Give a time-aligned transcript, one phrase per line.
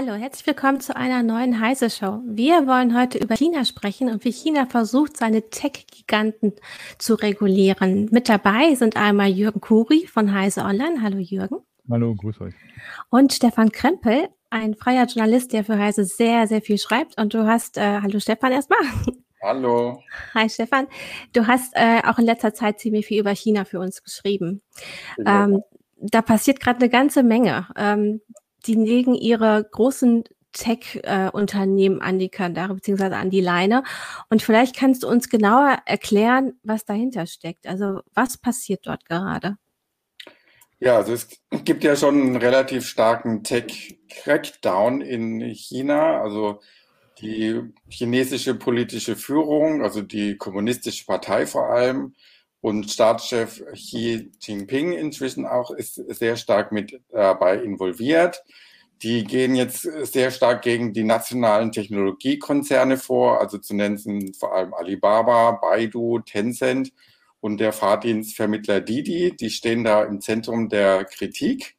[0.00, 2.20] Hallo, herzlich willkommen zu einer neuen Heise Show.
[2.24, 6.52] Wir wollen heute über China sprechen und wie China versucht, seine Tech-Giganten
[6.98, 8.08] zu regulieren.
[8.12, 11.02] Mit dabei sind einmal Jürgen Kuri von Heise Online.
[11.02, 11.56] Hallo Jürgen.
[11.90, 12.54] Hallo, grüß euch.
[13.10, 17.20] Und Stefan Krempel, ein freier Journalist, der für Heise sehr, sehr viel schreibt.
[17.20, 18.78] Und du hast, äh, hallo Stefan erstmal.
[19.42, 20.00] Hallo.
[20.34, 20.86] Hi Stefan.
[21.32, 24.62] Du hast äh, auch in letzter Zeit ziemlich viel über China für uns geschrieben.
[25.26, 25.62] Ähm,
[25.96, 27.66] da passiert gerade eine ganze Menge.
[27.76, 28.20] Ähm,
[28.66, 33.84] die legen ihre großen Tech-Unternehmen an die Kandare beziehungsweise an die Leine.
[34.30, 37.66] Und vielleicht kannst du uns genauer erklären, was dahinter steckt.
[37.66, 39.56] Also was passiert dort gerade?
[40.80, 41.28] Ja, also es
[41.64, 46.20] gibt ja schon einen relativ starken Tech-Crackdown in China.
[46.20, 46.60] Also
[47.20, 52.14] die chinesische politische Führung, also die kommunistische Partei vor allem
[52.60, 58.42] und Staatschef Xi Jinping inzwischen auch ist sehr stark mit dabei involviert.
[59.02, 64.54] Die gehen jetzt sehr stark gegen die nationalen Technologiekonzerne vor, also zu nennen sind vor
[64.54, 66.92] allem Alibaba, Baidu, Tencent
[67.40, 69.36] und der Fahrdienstvermittler Didi.
[69.36, 71.76] Die stehen da im Zentrum der Kritik.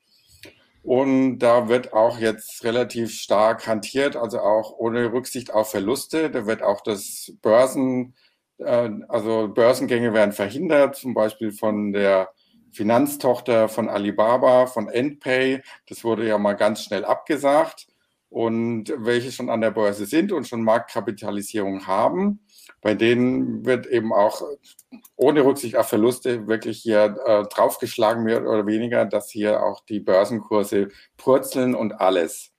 [0.82, 6.32] Und da wird auch jetzt relativ stark hantiert, also auch ohne Rücksicht auf Verluste.
[6.32, 8.16] Da wird auch das Börsen,
[8.64, 12.30] also Börsengänge werden verhindert, zum Beispiel von der
[12.72, 15.62] Finanztochter von Alibaba, von Endpay.
[15.88, 17.88] Das wurde ja mal ganz schnell abgesagt.
[18.30, 22.42] Und welche schon an der Börse sind und schon Marktkapitalisierung haben,
[22.80, 24.44] bei denen wird eben auch
[25.16, 30.00] ohne Rücksicht auf Verluste wirklich hier äh, draufgeschlagen, mehr oder weniger, dass hier auch die
[30.00, 32.52] Börsenkurse purzeln und alles.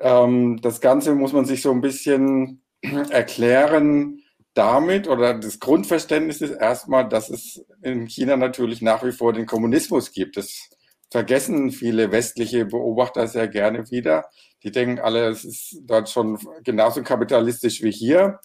[0.00, 2.62] Ähm, das Ganze muss man sich so ein bisschen
[3.10, 4.21] erklären,
[4.54, 9.46] damit oder das Grundverständnis ist erstmal, dass es in China natürlich nach wie vor den
[9.46, 10.36] Kommunismus gibt.
[10.36, 10.70] Das
[11.10, 14.26] vergessen viele westliche Beobachter sehr gerne wieder.
[14.62, 18.40] Die denken alle, es ist dort schon genauso kapitalistisch wie hier.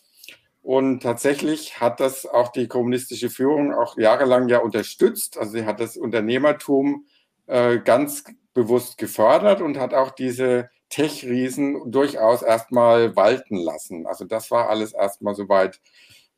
[0.62, 5.38] Und tatsächlich hat das auch die kommunistische Führung auch jahrelang ja unterstützt.
[5.38, 7.06] Also sie hat das Unternehmertum
[7.45, 14.08] äh, ganz bewusst gefördert und hat auch diese Tech-Riesen durchaus erstmal walten lassen.
[14.08, 15.80] Also das war alles erstmal soweit,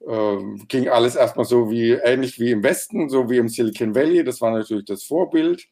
[0.08, 0.38] äh,
[0.68, 4.24] ging alles erstmal so wie ähnlich wie im Westen, so wie im Silicon Valley.
[4.24, 5.68] Das war natürlich das Vorbild.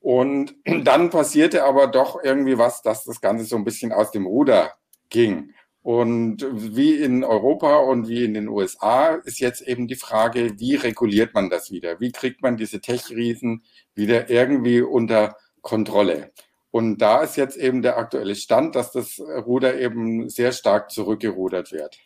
[0.00, 0.54] Und
[0.84, 4.72] dann passierte aber doch irgendwie was, dass das Ganze so ein bisschen aus dem Ruder
[5.08, 5.52] ging.
[5.82, 10.76] Und wie in Europa und wie in den USA ist jetzt eben die Frage, wie
[10.76, 11.98] reguliert man das wieder?
[11.98, 13.64] Wie kriegt man diese Tech-Riesen
[13.94, 16.30] wieder irgendwie unter Kontrolle?
[16.72, 21.70] Und da ist jetzt eben der aktuelle Stand, dass das Ruder eben sehr stark zurückgerudert
[21.70, 21.98] wird.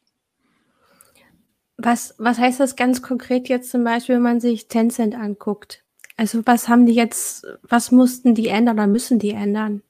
[1.78, 5.84] Was, was heißt das ganz konkret jetzt zum Beispiel, wenn man sich Tencent anguckt?
[6.16, 9.82] Also was haben die jetzt, was mussten die ändern oder müssen die ändern?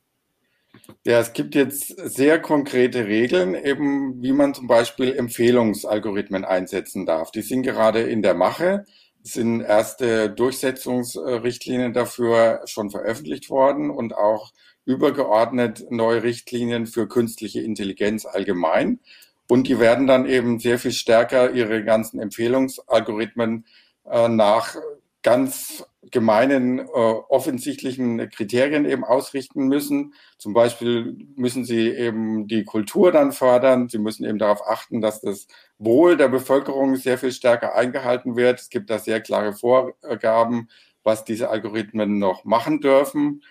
[1.04, 7.30] Ja, es gibt jetzt sehr konkrete Regeln, eben wie man zum Beispiel Empfehlungsalgorithmen einsetzen darf.
[7.30, 8.84] Die sind gerade in der Mache.
[9.26, 14.52] Sind erste Durchsetzungsrichtlinien dafür schon veröffentlicht worden und auch
[14.84, 19.00] übergeordnet neue Richtlinien für künstliche Intelligenz allgemein.
[19.48, 23.66] Und die werden dann eben sehr viel stärker ihre ganzen Empfehlungsalgorithmen
[24.08, 24.76] äh, nach
[25.22, 30.14] ganz gemeinen, äh, offensichtlichen Kriterien eben ausrichten müssen.
[30.38, 33.88] Zum Beispiel müssen sie eben die Kultur dann fördern.
[33.88, 35.46] Sie müssen eben darauf achten, dass das
[35.78, 38.60] Wohl der Bevölkerung sehr viel stärker eingehalten wird.
[38.60, 40.68] Es gibt da sehr klare Vorgaben,
[41.02, 43.42] was diese Algorithmen noch machen dürfen.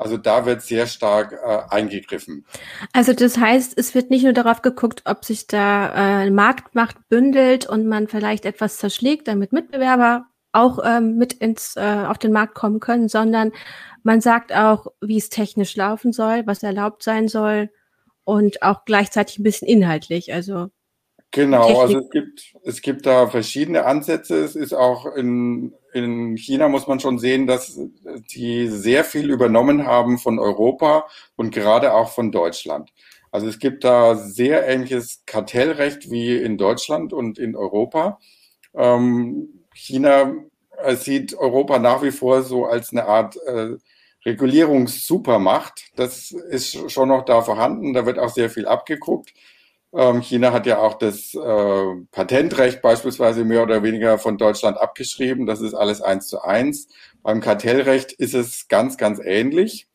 [0.00, 2.46] Also da wird sehr stark äh, eingegriffen.
[2.94, 7.66] Also das heißt, es wird nicht nur darauf geguckt, ob sich da äh, Marktmacht bündelt
[7.66, 12.54] und man vielleicht etwas zerschlägt, damit Mitbewerber auch ähm, mit ins äh, auf den Markt
[12.54, 13.52] kommen können, sondern
[14.02, 17.70] man sagt auch, wie es technisch laufen soll, was erlaubt sein soll
[18.24, 20.32] und auch gleichzeitig ein bisschen inhaltlich.
[20.32, 20.68] Also
[21.30, 24.42] genau, Technik also es gibt es gibt da verschiedene Ansätze.
[24.42, 27.78] Es ist auch in in China muss man schon sehen, dass
[28.32, 31.06] die sehr viel übernommen haben von Europa
[31.36, 32.92] und gerade auch von Deutschland.
[33.32, 38.18] Also es gibt da sehr ähnliches Kartellrecht wie in Deutschland und in Europa.
[38.74, 40.34] Ähm, China
[40.78, 43.76] äh, sieht Europa nach wie vor so als eine Art äh,
[44.24, 45.90] Regulierungssupermacht.
[45.96, 47.94] Das ist schon noch da vorhanden.
[47.94, 49.32] Da wird auch sehr viel abgeguckt.
[49.92, 55.46] Ähm, China hat ja auch das äh, Patentrecht beispielsweise mehr oder weniger von Deutschland abgeschrieben.
[55.46, 56.88] Das ist alles eins zu eins.
[57.22, 59.88] Beim Kartellrecht ist es ganz, ganz ähnlich.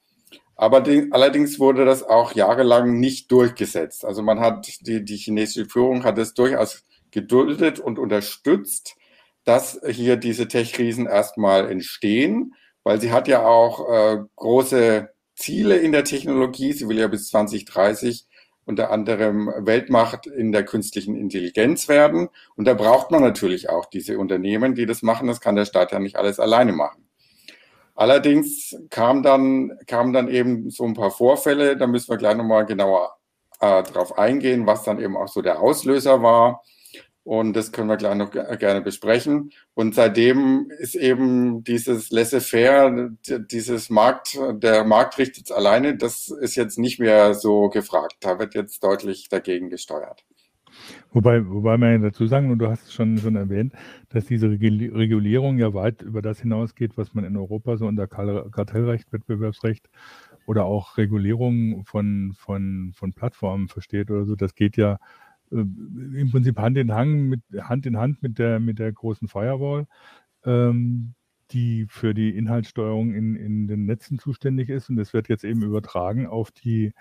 [0.57, 4.06] Aber die, allerdings wurde das auch jahrelang nicht durchgesetzt.
[4.06, 8.95] Also man hat, die, die chinesische Führung hat es durchaus geduldet und unterstützt
[9.46, 15.92] dass hier diese Tech-Krisen erstmal entstehen, weil sie hat ja auch äh, große Ziele in
[15.92, 16.74] der Technologie.
[16.74, 18.28] Sie will ja bis 2030
[18.66, 22.30] unter anderem Weltmacht in der künstlichen Intelligenz werden.
[22.56, 25.28] Und da braucht man natürlich auch diese Unternehmen, die das machen.
[25.28, 27.08] Das kann der Staat ja nicht alles alleine machen.
[27.94, 32.66] Allerdings kam dann, kamen dann eben so ein paar Vorfälle, da müssen wir gleich nochmal
[32.66, 33.16] genauer
[33.62, 36.62] äh, drauf eingehen, was dann eben auch so der Auslöser war.
[37.25, 39.51] Und das können wir gleich noch gerne besprechen.
[39.74, 43.10] Und seitdem ist eben dieses Laissez-faire,
[43.50, 48.18] dieses Markt, der Markt richtet es alleine, das ist jetzt nicht mehr so gefragt.
[48.19, 50.24] Da wird jetzt deutlich dagegen gesteuert.
[51.13, 53.74] Wobei, wobei man ja dazu sagen, und du hast es schon, schon erwähnt,
[54.10, 59.12] dass diese Regulierung ja weit über das hinausgeht, was man in Europa so unter Kartellrecht,
[59.12, 59.89] Wettbewerbsrecht
[60.45, 64.36] oder auch Regulierung von, von, von Plattformen versteht oder so.
[64.36, 65.00] Das geht ja
[65.52, 69.88] im Prinzip Hand in Hand mit, Hand in Hand mit der, mit der großen Firewall,
[70.44, 71.14] ähm,
[71.52, 74.90] die für die Inhaltssteuerung in, in den Netzen zuständig ist.
[74.90, 76.94] Und das wird jetzt eben übertragen auf die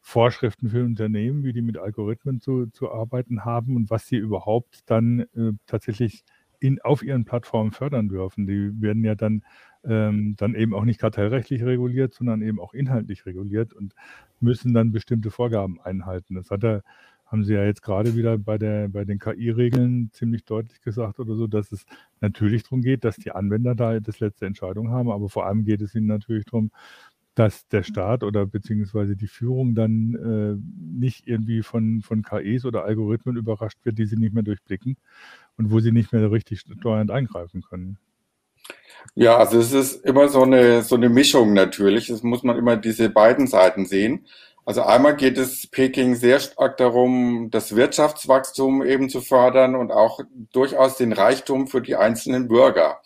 [0.00, 4.82] Vorschriften für Unternehmen, wie die mit Algorithmen zu, zu arbeiten haben und was sie überhaupt
[4.90, 6.24] dann äh, tatsächlich
[6.60, 8.46] in, auf ihren Plattformen fördern dürfen.
[8.46, 9.44] Die werden ja dann,
[9.84, 13.94] ähm, dann eben auch nicht kartellrechtlich reguliert, sondern eben auch inhaltlich reguliert und
[14.40, 16.34] müssen dann bestimmte Vorgaben einhalten.
[16.34, 16.82] Das hat er
[17.26, 21.34] haben Sie ja jetzt gerade wieder bei, der, bei den KI-Regeln ziemlich deutlich gesagt oder
[21.34, 21.84] so, dass es
[22.20, 25.80] natürlich darum geht, dass die Anwender da das letzte Entscheidung haben, aber vor allem geht
[25.80, 26.70] es ihnen natürlich darum,
[27.34, 32.84] dass der Staat oder beziehungsweise die Führung dann äh, nicht irgendwie von, von KIs oder
[32.84, 34.96] Algorithmen überrascht wird, die sie nicht mehr durchblicken
[35.56, 37.98] und wo sie nicht mehr richtig steuernd eingreifen können.
[39.14, 42.08] Ja, also es ist immer so eine, so eine Mischung natürlich.
[42.08, 44.26] Es muss man immer diese beiden Seiten sehen.
[44.66, 50.20] Also einmal geht es Peking sehr stark darum, das Wirtschaftswachstum eben zu fördern und auch
[50.52, 53.00] durchaus den Reichtum für die einzelnen Bürger.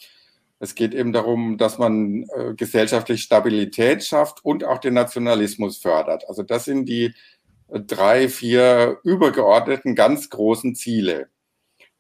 [0.60, 6.28] Es geht eben darum, dass man äh, gesellschaftlich Stabilität schafft und auch den Nationalismus fördert.
[6.28, 7.14] Also das sind die
[7.68, 11.28] äh, drei, vier übergeordneten ganz großen Ziele.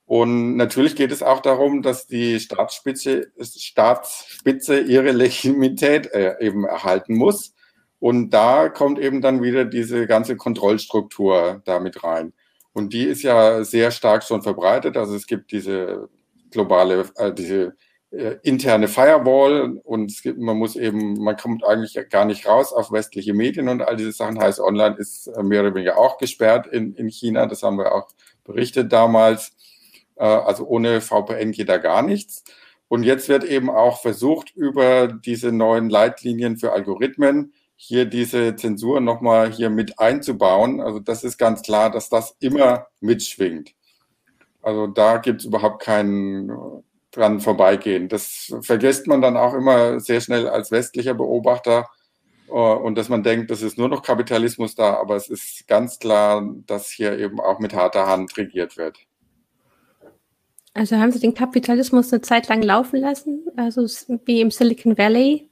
[0.06, 7.14] Und natürlich geht es auch darum, dass die Staatsspitze, Staatsspitze ihre Legitimität äh, eben erhalten
[7.14, 7.54] muss.
[8.00, 12.32] Und da kommt eben dann wieder diese ganze Kontrollstruktur damit rein.
[12.72, 14.96] Und die ist ja sehr stark schon verbreitet.
[14.96, 16.08] Also es gibt diese
[16.50, 17.74] globale, äh, diese
[18.10, 22.72] äh, interne Firewall und es gibt, man muss eben, man kommt eigentlich gar nicht raus
[22.72, 24.38] auf westliche Medien und all diese Sachen.
[24.38, 27.46] Heißt, online ist äh, mehr oder weniger auch gesperrt in, in China.
[27.46, 28.08] Das haben wir auch
[28.44, 29.52] berichtet damals.
[30.16, 32.44] Äh, also ohne VPN geht da gar nichts.
[32.88, 39.00] Und jetzt wird eben auch versucht, über diese neuen Leitlinien für Algorithmen hier diese Zensur
[39.00, 40.80] nochmal hier mit einzubauen.
[40.80, 43.70] Also das ist ganz klar, dass das immer mitschwingt.
[44.62, 46.50] Also da gibt es überhaupt keinen
[47.12, 48.08] dran vorbeigehen.
[48.08, 51.88] Das vergisst man dann auch immer sehr schnell als westlicher Beobachter
[52.48, 56.00] äh, und dass man denkt, das ist nur noch Kapitalismus da, aber es ist ganz
[56.00, 58.98] klar, dass hier eben auch mit harter Hand regiert wird.
[60.74, 63.86] Also haben Sie den Kapitalismus eine Zeit lang laufen lassen, also
[64.26, 65.48] wie im Silicon Valley,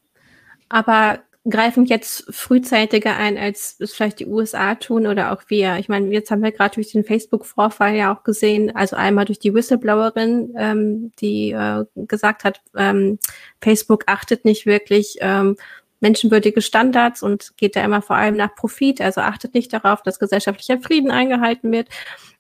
[0.69, 5.76] aber greifen jetzt frühzeitiger ein, als es vielleicht die USA tun oder auch wir.
[5.78, 9.38] Ich meine, jetzt haben wir gerade durch den Facebook-Vorfall ja auch gesehen, also einmal durch
[9.38, 13.18] die Whistleblowerin, ähm, die äh, gesagt hat, ähm,
[13.61, 15.56] Facebook achtet nicht wirklich ähm,
[16.00, 20.18] menschenwürdige Standards und geht da immer vor allem nach Profit, also achtet nicht darauf, dass
[20.18, 21.88] gesellschaftlicher Frieden eingehalten wird.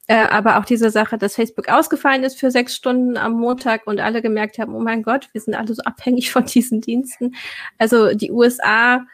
[0.08, 3.98] Äh, aber auch diese Sache, dass Facebook ausgefallen ist für sechs Stunden am Montag und
[3.98, 7.34] alle gemerkt haben, oh mein Gott, wir sind alle so abhängig von diesen Diensten.
[7.78, 9.04] Also die USA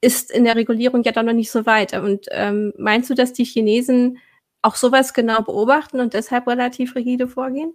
[0.00, 1.94] ist in der Regulierung ja dann noch nicht so weit.
[1.94, 4.18] Und ähm, meinst du, dass die Chinesen
[4.62, 7.74] auch sowas genau beobachten und deshalb relativ rigide vorgehen?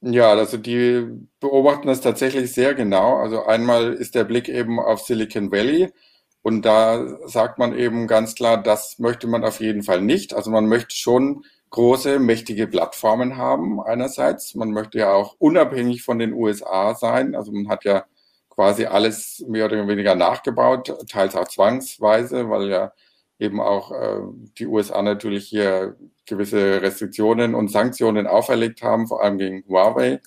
[0.00, 1.06] Ja, also die
[1.40, 3.16] beobachten das tatsächlich sehr genau.
[3.16, 5.92] Also einmal ist der Blick eben auf Silicon Valley
[6.42, 10.34] und da sagt man eben ganz klar, das möchte man auf jeden Fall nicht.
[10.34, 14.54] Also man möchte schon große, mächtige Plattformen haben einerseits.
[14.54, 17.34] Man möchte ja auch unabhängig von den USA sein.
[17.34, 18.04] Also man hat ja
[18.48, 22.92] quasi alles mehr oder weniger nachgebaut, teils auch zwangsweise, weil ja
[23.38, 24.20] eben auch äh,
[24.58, 30.20] die USA natürlich hier gewisse Restriktionen und Sanktionen auferlegt haben, vor allem gegen Huawei.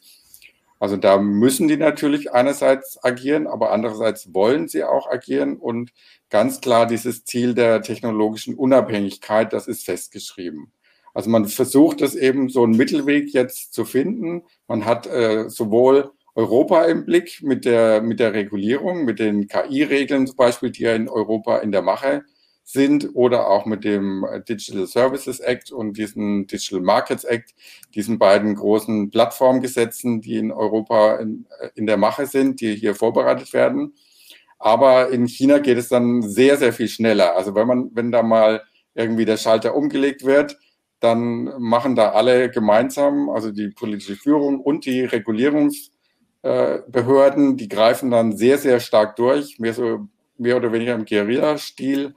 [0.80, 5.92] Also da müssen die natürlich einerseits agieren, aber andererseits wollen sie auch agieren und
[6.30, 10.72] ganz klar dieses Ziel der technologischen Unabhängigkeit, das ist festgeschrieben.
[11.18, 14.44] Also man versucht es eben so einen Mittelweg jetzt zu finden.
[14.68, 20.28] Man hat äh, sowohl Europa im Blick mit der, mit der Regulierung, mit den KI-Regeln
[20.28, 22.24] zum Beispiel, die ja in Europa in der Mache
[22.64, 27.56] sind, oder auch mit dem Digital Services Act und diesem Digital Markets Act,
[27.96, 33.54] diesen beiden großen Plattformgesetzen, die in Europa in, in der Mache sind, die hier vorbereitet
[33.54, 33.96] werden.
[34.60, 37.36] Aber in China geht es dann sehr, sehr viel schneller.
[37.36, 38.62] Also wenn man, wenn da mal
[38.94, 40.58] irgendwie der Schalter umgelegt wird,
[41.00, 48.36] dann machen da alle gemeinsam, also die politische Führung und die Regulierungsbehörden, die greifen dann
[48.36, 52.16] sehr, sehr stark durch, mehr so mehr oder weniger im Guerilla-Stil.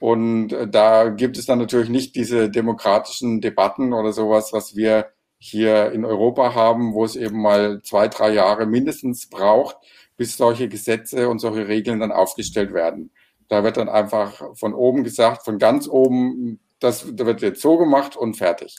[0.00, 5.06] Und äh, da gibt es dann natürlich nicht diese demokratischen Debatten oder sowas, was wir
[5.38, 9.76] hier in Europa haben, wo es eben mal zwei, drei Jahre mindestens braucht,
[10.16, 13.10] bis solche Gesetze und solche Regeln dann aufgestellt werden.
[13.48, 18.16] Da wird dann einfach von oben gesagt, von ganz oben, das wird jetzt so gemacht
[18.16, 18.76] und fertig.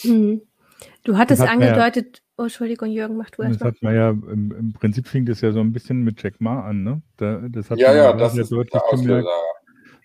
[0.00, 0.42] Hm.
[1.04, 4.52] Du hattest angedeutet, ja, oh, Entschuldigung, Jürgen, mach du erst Das hat man ja, im,
[4.56, 7.02] im, Prinzip fing das ja so ein bisschen mit Jack Ma an, ne?
[7.16, 9.28] Da, das hat ja, ja, das ist deutlich gemerkt,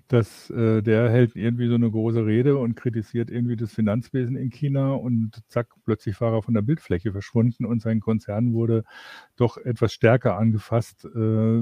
[0.08, 4.50] dass äh, der hält irgendwie so eine große Rede und kritisiert irgendwie das Finanzwesen in
[4.50, 8.84] China und zack, plötzlich war er von der Bildfläche verschwunden und sein Konzern wurde
[9.36, 11.62] doch etwas stärker angefasst, äh,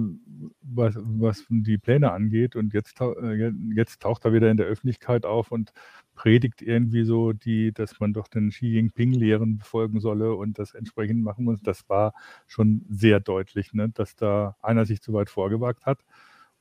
[0.62, 2.56] was, was die Pläne angeht.
[2.56, 5.72] Und jetzt, äh, jetzt taucht er wieder in der Öffentlichkeit auf und
[6.16, 11.24] predigt irgendwie so, die, dass man doch den Xi Jinping-Lehren befolgen solle und das entsprechend
[11.24, 11.62] machen muss.
[11.62, 12.14] Das war
[12.48, 16.00] schon sehr deutlich, ne, dass da einer sich zu weit vorgewagt hat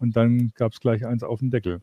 [0.04, 1.80] und dann gab es gleich eins auf den Deckel.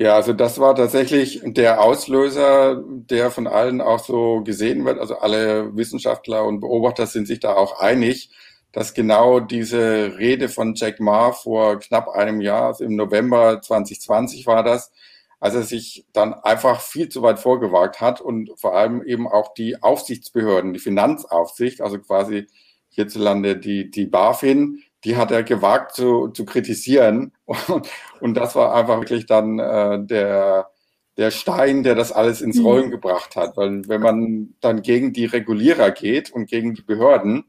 [0.00, 5.00] Ja, also das war tatsächlich der Auslöser, der von allen auch so gesehen wird.
[5.00, 8.30] Also alle Wissenschaftler und Beobachter sind sich da auch einig,
[8.70, 14.46] dass genau diese Rede von Jack Ma vor knapp einem Jahr, also im November 2020
[14.46, 14.92] war das,
[15.40, 19.52] als er sich dann einfach viel zu weit vorgewagt hat und vor allem eben auch
[19.54, 22.46] die Aufsichtsbehörden, die Finanzaufsicht, also quasi
[22.90, 27.32] hierzulande die, die BaFin, die hat er gewagt zu, zu kritisieren.
[27.46, 27.88] Und,
[28.20, 30.68] und das war einfach wirklich dann äh, der,
[31.16, 32.66] der Stein, der das alles ins mhm.
[32.66, 33.56] Rollen gebracht hat.
[33.56, 37.44] Weil wenn man dann gegen die Regulierer geht und gegen die Behörden,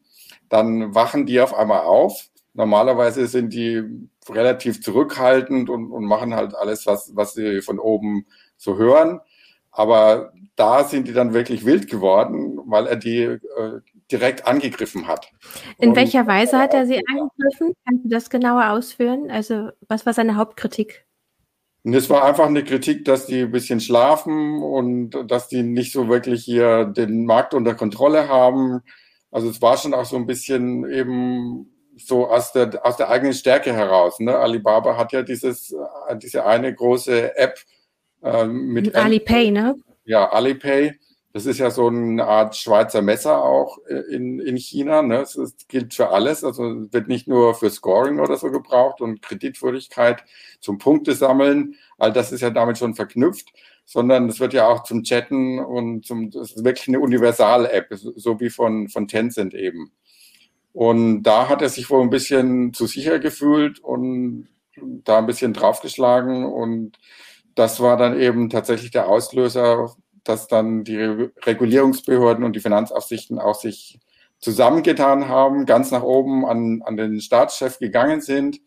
[0.48, 2.30] dann wachen die auf einmal auf.
[2.54, 3.84] Normalerweise sind die
[4.30, 8.26] relativ zurückhaltend und, und machen halt alles, was, was sie von oben
[8.56, 9.20] so hören.
[9.70, 15.32] Aber da sind die dann wirklich wild geworden, weil er die äh, direkt angegriffen hat.
[15.78, 17.74] In und, welcher Weise hat er sie angegriffen?
[17.86, 19.30] Kannst du das genauer ausführen?
[19.30, 21.06] Also, was war seine Hauptkritik?
[21.84, 25.94] Und es war einfach eine Kritik, dass die ein bisschen schlafen und dass die nicht
[25.94, 28.82] so wirklich hier den Markt unter Kontrolle haben.
[29.32, 33.34] Also es war schon auch so ein bisschen eben so aus der, aus der eigenen
[33.34, 34.20] Stärke heraus.
[34.20, 34.36] Ne?
[34.38, 35.74] Alibaba hat ja dieses,
[36.22, 37.60] diese eine große App
[38.24, 39.76] äh, mit Alipay, ne?
[40.06, 41.00] Ja, Alipay
[41.32, 45.02] das ist ja so eine Art Schweizer Messer auch äh, in, in China.
[45.04, 45.22] Ne?
[45.22, 46.44] Es gilt für alles.
[46.44, 50.24] Also wird nicht nur für Scoring oder so gebraucht und Kreditwürdigkeit
[50.60, 51.76] zum Punkte sammeln.
[51.98, 53.54] All das ist ja damit schon verknüpft,
[53.86, 58.40] sondern es wird ja auch zum Chatten und zum, das ist wirklich eine Universal-App, so
[58.40, 59.92] wie von, von Tencent eben.
[60.74, 65.54] Und da hat er sich wohl ein bisschen zu sicher gefühlt und da ein bisschen
[65.54, 66.98] draufgeschlagen und
[67.56, 73.56] das war dann eben tatsächlich der Auslöser dass dann die Regulierungsbehörden und die Finanzaufsichten auch
[73.56, 74.00] sich
[74.40, 78.60] zusammengetan haben, ganz nach oben an, an den Staatschef gegangen sind.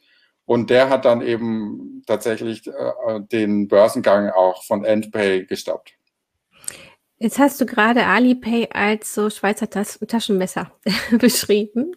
[0.44, 5.94] Und der hat dann eben tatsächlich äh, den Börsengang auch von Endpay gestoppt.
[7.23, 10.73] Jetzt hast du gerade Alipay als so Schweizer Tas Taschenmesser
[11.12, 11.92] beschrieben,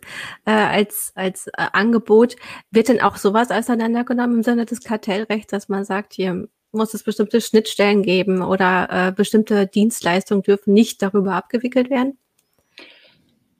[0.45, 2.35] äh, als, als äh, Angebot.
[2.69, 7.03] Wird denn auch sowas auseinandergenommen im Sinne des Kartellrechts, dass man sagt, hier muss es
[7.03, 12.17] bestimmte Schnittstellen geben oder äh, bestimmte Dienstleistungen dürfen nicht darüber abgewickelt werden?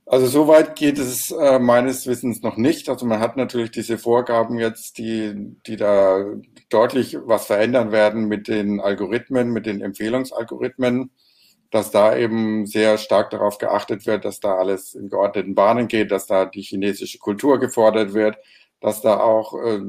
[0.08, 2.90] Also soweit geht es äh, meines Wissens noch nicht.
[2.90, 5.34] Also man hat natürlich diese Vorgaben jetzt, die,
[5.66, 6.24] die da
[6.70, 11.10] deutlich was verändern werden mit den Algorithmen, mit den Empfehlungsalgorithmen,
[11.72, 16.12] dass da eben sehr stark darauf geachtet wird, dass da alles in geordneten Bahnen geht,
[16.12, 18.38] dass da die chinesische Kultur gefordert wird,
[18.82, 19.80] dass da auch äh,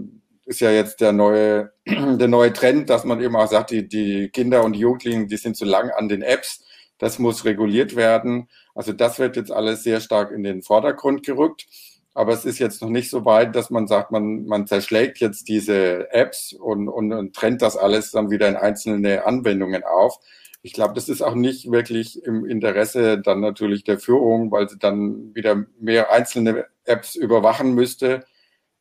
[0.46, 4.28] ist ja jetzt der neue, der neue Trend, dass man eben auch sagt, die, die
[4.30, 6.64] Kinder und die Jugendlichen, die sind zu lang an den Apps.
[6.98, 8.48] Das muss reguliert werden.
[8.74, 11.66] Also das wird jetzt alles sehr stark in den Vordergrund gerückt.
[12.14, 15.48] Aber es ist jetzt noch nicht so weit, dass man sagt, man, man zerschlägt jetzt
[15.48, 20.18] diese Apps und, und, und trennt das alles dann wieder in einzelne Anwendungen auf.
[20.62, 24.78] Ich glaube, das ist auch nicht wirklich im Interesse dann natürlich der Führung, weil sie
[24.78, 28.24] dann wieder mehr einzelne Apps überwachen müsste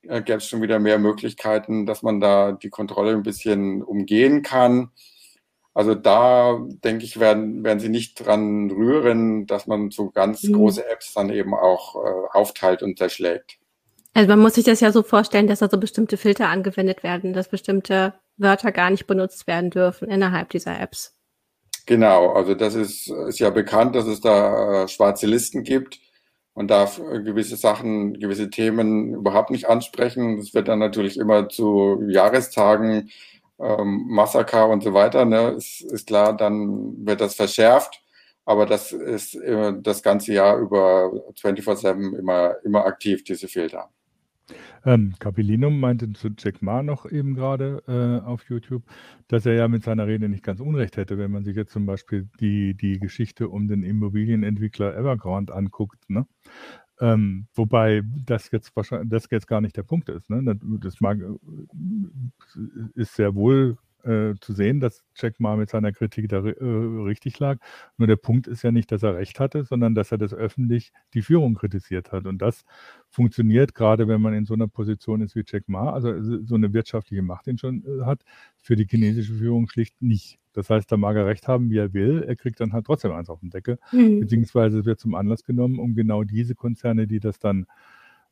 [0.10, 4.42] äh, gäbe es schon wieder mehr Möglichkeiten, dass man da die Kontrolle ein bisschen umgehen
[4.42, 4.90] kann.
[5.74, 10.54] Also da denke ich, werden, werden sie nicht dran rühren, dass man so ganz mhm.
[10.54, 13.58] große Apps dann eben auch äh, aufteilt und zerschlägt.
[14.14, 17.34] Also man muss sich das ja so vorstellen, dass da so bestimmte Filter angewendet werden,
[17.34, 21.14] dass bestimmte Wörter gar nicht benutzt werden dürfen innerhalb dieser Apps.
[21.86, 26.00] Genau, also das ist, ist ja bekannt, dass es da äh, schwarze Listen gibt
[26.56, 30.38] man darf äh, gewisse Sachen, gewisse Themen überhaupt nicht ansprechen.
[30.38, 33.12] Das wird dann natürlich immer zu Jahrestagen,
[33.60, 35.26] ähm, Massaker und so weiter.
[35.26, 35.52] Ne?
[35.52, 38.02] Ist, ist klar, dann wird das verschärft.
[38.46, 43.90] Aber das ist äh, das ganze Jahr über 24-7 immer, immer aktiv, diese Filter.
[44.86, 48.84] Ähm, Capillinum meinte zu Jack Ma noch eben gerade äh, auf YouTube,
[49.28, 51.86] dass er ja mit seiner Rede nicht ganz unrecht hätte, wenn man sich jetzt zum
[51.86, 56.10] Beispiel die, die Geschichte um den Immobilienentwickler Evergrande anguckt.
[56.10, 56.28] Ne?
[57.00, 60.30] Ähm, wobei das jetzt wahrscheinlich, das jetzt gar nicht der Punkt ist.
[60.30, 60.58] Ne?
[60.80, 61.20] Das mag,
[62.94, 66.64] ist sehr wohl äh, zu sehen, dass Jack Ma mit seiner Kritik da äh,
[67.04, 67.58] richtig lag.
[67.98, 70.92] Nur der Punkt ist ja nicht, dass er recht hatte, sondern dass er das öffentlich
[71.14, 72.26] die Führung kritisiert hat.
[72.26, 72.66] Und das
[73.10, 76.74] funktioniert gerade, wenn man in so einer Position ist wie Jack Ma, also so eine
[76.74, 78.24] wirtschaftliche Macht ihn schon äh, hat,
[78.58, 80.40] für die chinesische Führung schlicht nicht.
[80.54, 83.12] Das heißt, da mag er recht haben, wie er will, er kriegt dann halt trotzdem
[83.12, 84.22] eins auf den Deckel, mhm.
[84.22, 87.66] beziehungsweise wird zum Anlass genommen, um genau diese Konzerne, die das dann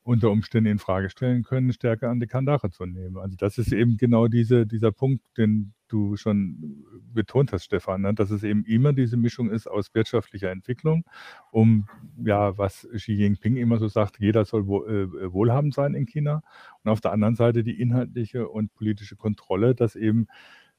[0.03, 3.17] unter Umständen in Frage stellen können, stärker an die Kandare zu nehmen.
[3.17, 8.13] Also das ist eben genau diese, dieser Punkt, den du schon betont hast, Stefan, ne?
[8.13, 11.05] dass es eben immer diese Mischung ist aus wirtschaftlicher Entwicklung,
[11.51, 11.87] um
[12.23, 16.43] ja, was Xi Jinping immer so sagt, jeder soll äh, wohlhabend sein in China
[16.83, 20.27] und auf der anderen Seite die inhaltliche und politische Kontrolle, dass eben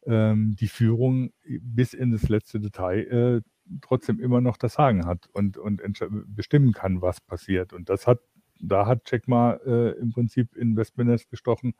[0.05, 3.41] ähm, die Führung bis in das letzte Detail äh,
[3.81, 5.81] trotzdem immer noch das Sagen hat und, und
[6.27, 7.73] bestimmen kann, was passiert.
[7.73, 8.21] Und das hat
[8.69, 11.75] da hat Jack Ma äh, im Prinzip in Westminster gestochen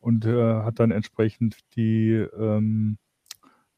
[0.00, 2.98] und äh, hat dann entsprechend die ähm,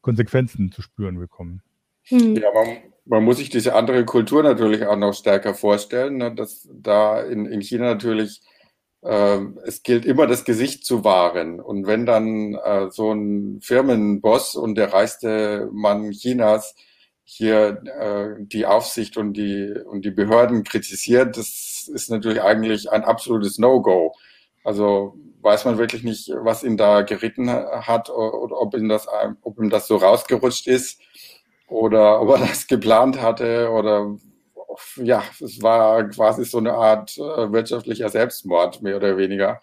[0.01, 1.61] Konsequenzen zu spüren bekommen.
[2.03, 2.35] Hm.
[2.35, 6.67] Ja, man, man, muss sich diese andere Kultur natürlich auch noch stärker vorstellen, ne, dass
[6.73, 8.41] da in, in China natürlich
[9.01, 11.59] äh, es gilt immer das Gesicht zu wahren.
[11.59, 16.75] Und wenn dann äh, so ein Firmenboss und der reichste Mann Chinas
[17.23, 23.03] hier äh, die Aufsicht und die, und die Behörden kritisiert, das ist natürlich eigentlich ein
[23.03, 24.13] absolutes No-Go.
[24.63, 29.07] Also weiß man wirklich nicht, was ihn da geritten hat oder ob ihm das,
[29.41, 31.01] ob ihm das so rausgerutscht ist
[31.67, 34.15] oder ob er das geplant hatte oder
[34.95, 39.61] ja, es war quasi so eine Art äh, wirtschaftlicher Selbstmord, mehr oder weniger.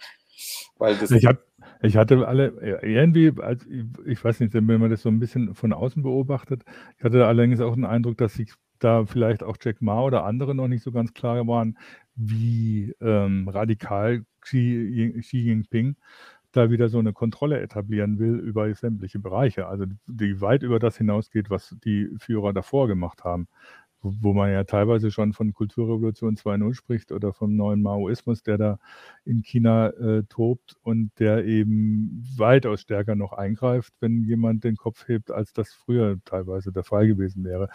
[0.79, 1.43] Weil das ich habe
[1.83, 3.67] ich hatte alle, irgendwie, als,
[4.05, 6.65] ich weiß nicht, wenn man das so ein bisschen von außen beobachtet,
[6.99, 10.55] ich hatte allerdings auch den Eindruck, dass sich da vielleicht auch Jack Ma oder andere
[10.55, 11.79] noch nicht so ganz klar waren,
[12.15, 15.97] wie ähm, radikal Xi, Xi Jinping
[16.53, 20.97] da wieder so eine Kontrolle etablieren will über sämtliche Bereiche, also die weit über das
[20.97, 23.49] hinausgeht, was die Führer davor gemacht haben
[24.03, 28.79] wo man ja teilweise schon von Kulturrevolution 2.0 spricht oder vom neuen Maoismus, der da
[29.25, 35.07] in China äh, tobt und der eben weitaus stärker noch eingreift, wenn jemand den Kopf
[35.09, 37.69] hebt, als das früher teilweise der Fall gewesen wäre.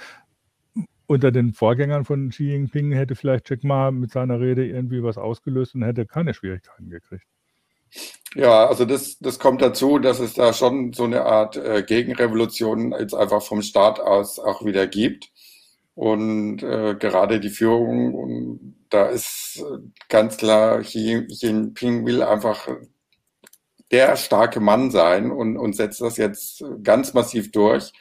[1.07, 5.19] Unter den Vorgängern von Xi Jinping hätte vielleicht Jack Ma mit seiner Rede irgendwie was
[5.19, 7.25] ausgelöst und hätte keine Schwierigkeiten gekriegt.
[8.33, 12.91] Ja, also das, das kommt dazu, dass es da schon so eine Art äh, Gegenrevolution
[12.91, 15.31] jetzt einfach vom Staat aus auch wieder gibt
[15.95, 18.13] und äh, gerade die Führung.
[18.13, 19.63] Und da ist
[20.09, 22.67] ganz klar, Xi Jinping will einfach
[23.91, 27.93] der starke Mann sein und, und setzt das jetzt ganz massiv durch.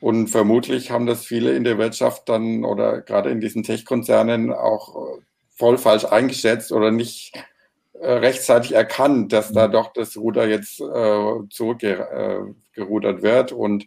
[0.00, 5.18] Und vermutlich haben das viele in der Wirtschaft dann oder gerade in diesen Tech-Konzernen auch
[5.56, 7.32] voll falsch eingeschätzt oder nicht
[8.00, 9.72] äh, rechtzeitig erkannt, dass da mhm.
[9.72, 13.52] doch das Ruder jetzt äh, zurückgerudert äh, wird.
[13.52, 13.86] Und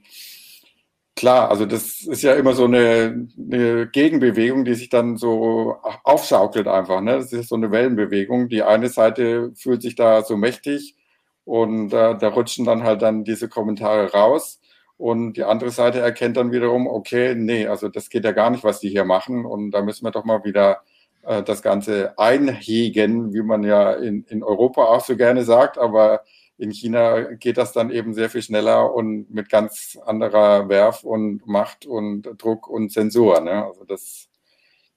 [1.19, 6.65] Klar, also das ist ja immer so eine, eine, Gegenbewegung, die sich dann so aufschaukelt
[6.65, 7.01] einfach.
[7.01, 7.17] Ne?
[7.17, 8.47] Das ist so eine Wellenbewegung.
[8.47, 10.95] Die eine Seite fühlt sich da so mächtig
[11.43, 14.62] und äh, da rutschen dann halt dann diese Kommentare raus.
[14.95, 18.63] Und die andere Seite erkennt dann wiederum, okay, nee, also das geht ja gar nicht,
[18.63, 19.45] was die hier machen.
[19.45, 20.84] Und da müssen wir doch mal wieder
[21.23, 25.77] äh, das Ganze einhegen, wie man ja in, in Europa auch so gerne sagt.
[25.77, 26.21] Aber
[26.60, 31.48] in China geht das dann eben sehr viel schneller und mit ganz anderer Werf und
[31.48, 33.39] Macht und Druck und Zensur.
[33.39, 33.65] Ne?
[33.65, 34.28] Also das,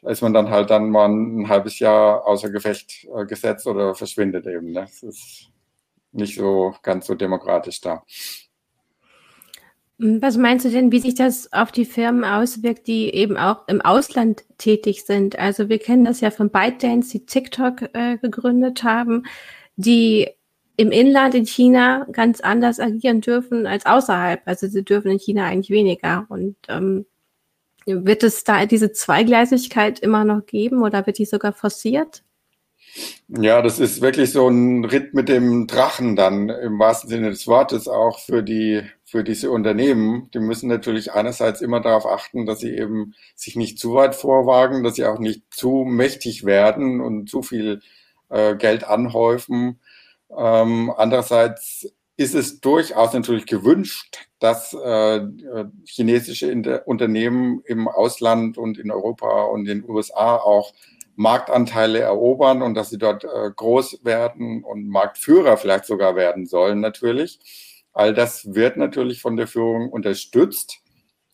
[0.02, 3.94] da ist man dann halt dann mal ein halbes Jahr außer Gefecht äh, gesetzt oder
[3.94, 4.72] verschwindet eben.
[4.72, 4.80] Ne?
[4.80, 5.50] Das ist
[6.10, 8.02] nicht so ganz so demokratisch da.
[9.98, 13.80] Was meinst du denn, wie sich das auf die Firmen auswirkt, die eben auch im
[13.80, 15.38] Ausland tätig sind?
[15.38, 19.26] Also wir kennen das ja von ByteDance, die TikTok äh, gegründet haben,
[19.76, 20.28] die
[20.82, 24.42] im Inland in China ganz anders agieren dürfen als außerhalb.
[24.46, 26.26] Also sie dürfen in China eigentlich weniger.
[26.28, 27.06] Und ähm,
[27.86, 32.24] wird es da diese Zweigleisigkeit immer noch geben oder wird die sogar forciert?
[33.28, 37.46] Ja, das ist wirklich so ein Ritt mit dem Drachen dann im wahrsten Sinne des
[37.46, 40.30] Wortes auch für die für diese Unternehmen.
[40.34, 44.82] Die müssen natürlich einerseits immer darauf achten, dass sie eben sich nicht zu weit vorwagen,
[44.82, 47.80] dass sie auch nicht zu mächtig werden und zu viel
[48.30, 49.78] äh, Geld anhäufen.
[50.36, 55.26] Ähm, andererseits ist es durchaus natürlich gewünscht, dass äh,
[55.84, 60.72] chinesische Inter Unternehmen im Ausland und in Europa und in den USA auch
[61.16, 66.80] Marktanteile erobern und dass sie dort äh, groß werden und Marktführer vielleicht sogar werden sollen
[66.80, 67.38] natürlich.
[67.92, 70.80] All das wird natürlich von der Führung unterstützt,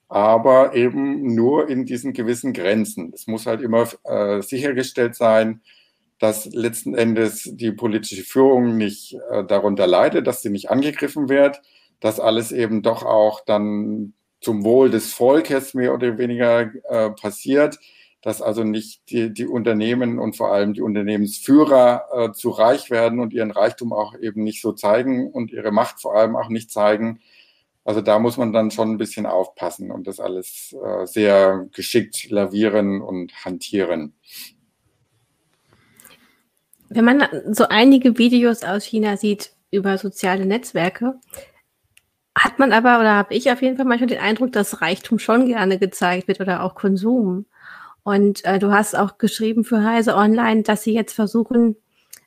[0.08, 3.12] aber eben nur in diesen gewissen Grenzen.
[3.14, 5.61] Es muss halt immer äh, sichergestellt sein,
[6.18, 11.61] dass letzten Endes die politische Führung nicht äh, darunter leidet, dass sie nicht angegriffen wird,
[12.00, 17.78] dass alles eben doch auch dann zum Wohl des Volkes mehr oder weniger äh, passiert,
[18.22, 23.20] dass also nicht die, die Unternehmen und vor allem die Unternehmensführer äh, zu reich werden
[23.20, 26.70] und ihren Reichtum auch eben nicht so zeigen und ihre Macht vor allem auch nicht
[26.70, 27.20] zeigen.
[27.85, 32.28] Also da muss man dann schon ein bisschen aufpassen und das alles äh, sehr geschickt
[32.28, 34.14] lavieren und hantieren.
[36.88, 41.14] Wenn man so einige Videos aus China sieht über soziale Netzwerke,
[42.37, 45.46] hat man aber, oder habe ich auf jeden Fall manchmal den Eindruck, dass Reichtum schon
[45.46, 47.46] gerne gezeigt wird oder auch Konsum.
[48.05, 51.77] Und äh, du hast auch geschrieben für Heise Online, dass sie jetzt versuchen,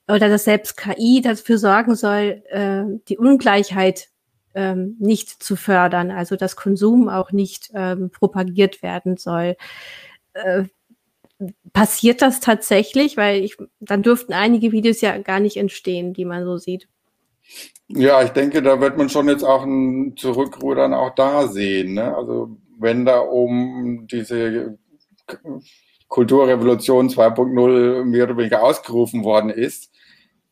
[0.07, 4.09] oder dass selbst KI dafür sorgen soll, äh, die Ungleichheit
[4.53, 9.55] ähm, nicht zu fördern, also dass Konsum auch nicht ähm, propagiert werden soll.
[10.33, 10.65] Äh,
[11.73, 13.17] passiert das tatsächlich?
[13.17, 16.87] Weil ich, dann dürften einige Videos ja gar nicht entstehen, die man so sieht.
[17.87, 21.95] Ja, ich denke, da wird man schon jetzt auch ein Zurückrudern auch da sehen.
[21.95, 22.15] Ne?
[22.15, 24.77] Also wenn da um diese
[26.07, 29.91] Kulturrevolution 2.0 mehr oder weniger ausgerufen worden ist,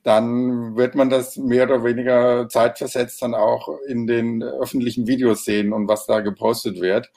[0.04, 5.73] dann wird man das mehr oder weniger zeitversetzt dann auch in den öffentlichen Videos sehen
[5.73, 7.12] und was da gepostet wird.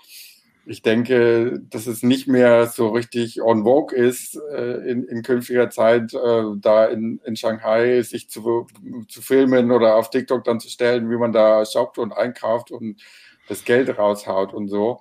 [0.64, 5.70] Ich denke, dass es nicht mehr so richtig on vogue ist, äh, in, in künftiger
[5.70, 8.66] Zeit äh, da in, in Shanghai sich zu,
[9.08, 13.02] zu filmen oder auf TikTok dann zu stellen, wie man da shoppt und einkauft und
[13.48, 15.00] das Geld raushaut und so.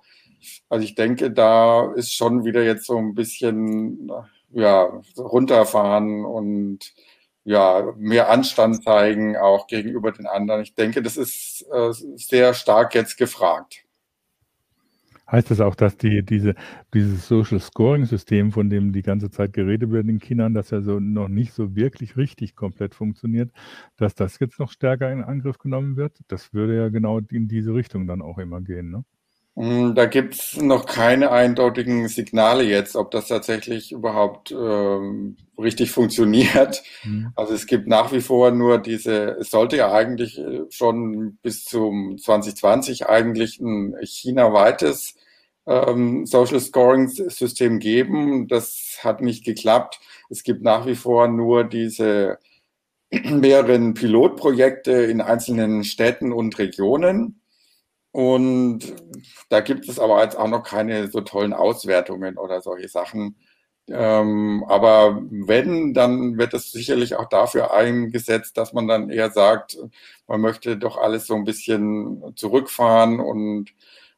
[0.70, 4.12] Also ich denke, da ist schon wieder jetzt so ein bisschen
[4.52, 6.94] ja, runterfahren und
[7.44, 10.62] ja, mehr Anstand zeigen, auch gegenüber den anderen.
[10.62, 13.84] Ich denke, das ist äh, sehr stark jetzt gefragt.
[15.32, 16.56] Heißt das auch, dass die, diese,
[16.94, 20.82] dieses Social Scoring System, von dem die ganze Zeit geredet wird in China, das ja
[20.82, 23.52] so noch nicht so wirklich richtig komplett funktioniert,
[23.98, 26.20] dass das jetzt noch stärker in Angriff genommen wird?
[26.28, 29.06] Das würde ja genau in diese Richtung dann auch immer gehen, ne?
[29.58, 35.92] Hm, da gibt es noch keine eindeutigen Signale jetzt, ob das tatsächlich überhaupt ähm, richtig
[35.92, 36.82] funktioniert.
[37.04, 37.34] Mhm.
[37.36, 41.66] Also es gibt nach wie vor nur diese, es sollte ja eigentlich äh, schon bis
[41.66, 45.16] zum 2020 eigentlich ein China-weites
[45.68, 48.48] ähm, Social Scoring System geben.
[48.48, 50.00] Das hat nicht geklappt.
[50.30, 52.40] Es gibt nach wie vor nur diese
[53.12, 57.41] mehreren Pilotprojekte in einzelnen Städten und Regionen.
[58.12, 58.94] Und
[59.50, 63.38] da gibt es aber jetzt auch noch keine so tollen Auswertungen oder solche Sachen.
[63.88, 69.78] Ähm, aber wenn, dann wird es sicherlich auch dafür eingesetzt, dass man dann eher sagt,
[70.28, 73.72] man möchte doch alles so ein bisschen zurückfahren und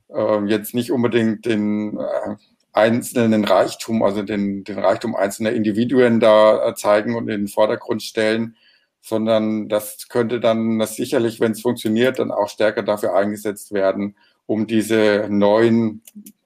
[0.10, 2.36] äh, jetzt nicht unbedingt den äh,
[2.74, 8.04] einzelnen Reichtum, also den, den Reichtum einzelner Individuen da äh, zeigen und in den Vordergrund
[8.04, 8.56] stellen,
[9.04, 14.16] sondern das könnte dann das sicherlich, wenn es funktioniert, dann auch stärker dafür eingesetzt werden,
[14.46, 16.02] um diese neuen,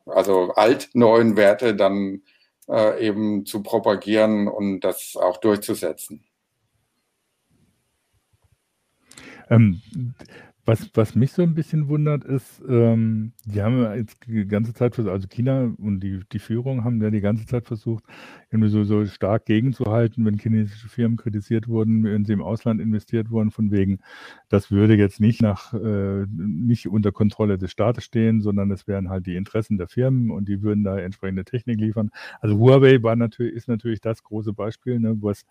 [0.08, 2.24] also alt-neuen Werte dann
[2.67, 6.24] äh, eben zu propagieren und das auch durchzusetzen.
[9.52, 9.82] Ähm,
[10.68, 14.74] was, was mich so ein bisschen wundert, ist, ähm, die haben ja jetzt die ganze
[14.74, 18.04] Zeit versucht, also China und die, die Führung haben ja die ganze Zeit versucht,
[18.52, 23.32] irgendwie so, so stark gegenzuhalten, wenn chinesische Firmen kritisiert wurden, wenn sie im Ausland investiert
[23.32, 24.00] wurden, von wegen,
[24.50, 29.10] das würde jetzt nicht nach, äh, nicht unter Kontrolle des Staates stehen, sondern es wären
[29.10, 32.12] halt die Interessen der Firmen und die würden da entsprechende Technik liefern.
[32.42, 35.46] Also Huawei war natürlich, ist natürlich das große Beispiel, ne, was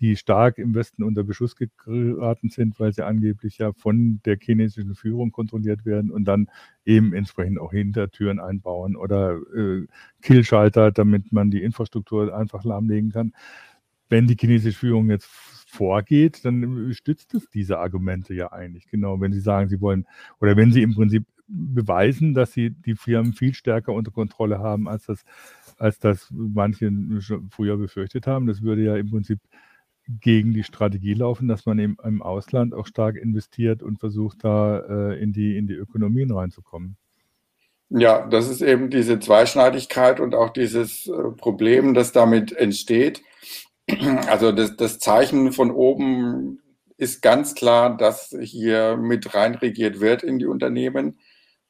[0.00, 4.94] die stark im Westen unter Beschuss geraten sind, weil sie angeblich ja von der chinesischen
[4.94, 6.48] Führung kontrolliert werden und dann
[6.86, 9.86] eben entsprechend auch Hintertüren einbauen oder äh,
[10.22, 13.32] Killschalter, damit man die Infrastruktur einfach lahmlegen kann.
[14.08, 18.88] Wenn die chinesische Führung jetzt vorgeht, dann stützt es diese Argumente ja eigentlich.
[18.88, 20.06] Genau, wenn sie sagen, sie wollen,
[20.40, 24.88] oder wenn sie im Prinzip beweisen, dass sie die Firmen viel stärker unter Kontrolle haben,
[24.88, 25.24] als das,
[25.78, 26.90] als das manche
[27.50, 28.46] früher befürchtet haben.
[28.46, 29.40] Das würde ja im Prinzip
[30.08, 34.78] gegen die Strategie laufen, dass man eben im Ausland auch stark investiert und versucht, da
[34.78, 36.96] äh, in, die, in die Ökonomien reinzukommen.
[37.90, 43.22] Ja, das ist eben diese Zweischneidigkeit und auch dieses äh, Problem, das damit entsteht.
[44.28, 46.60] Also das, das Zeichen von oben
[46.96, 51.18] ist ganz klar, dass hier mit reinregiert wird in die Unternehmen,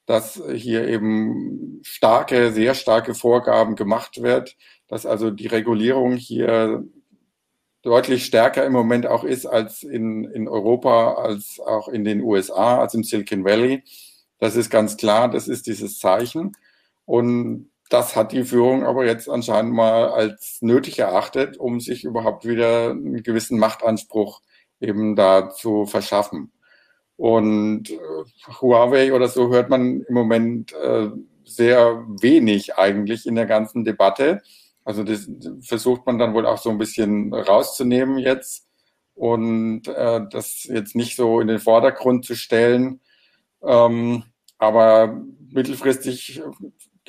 [0.04, 4.56] dass hier eben starke, sehr starke Vorgaben gemacht wird,
[4.88, 6.84] dass also die Regulierung hier
[7.82, 12.80] deutlich stärker im Moment auch ist als in, in Europa, als auch in den USA,
[12.80, 13.82] als im Silicon Valley.
[14.38, 16.52] Das ist ganz klar, das ist dieses Zeichen.
[17.06, 22.46] Und das hat die Führung aber jetzt anscheinend mal als nötig erachtet, um sich überhaupt
[22.46, 24.42] wieder einen gewissen Machtanspruch
[24.80, 26.52] eben da zu verschaffen.
[27.16, 27.98] Und äh,
[28.60, 31.10] Huawei oder so hört man im Moment äh,
[31.44, 34.40] sehr wenig eigentlich in der ganzen Debatte.
[34.90, 38.66] Also das versucht man dann wohl auch so ein bisschen rauszunehmen jetzt
[39.14, 43.00] und äh, das jetzt nicht so in den Vordergrund zu stellen.
[43.62, 44.24] Ähm,
[44.58, 46.42] aber mittelfristig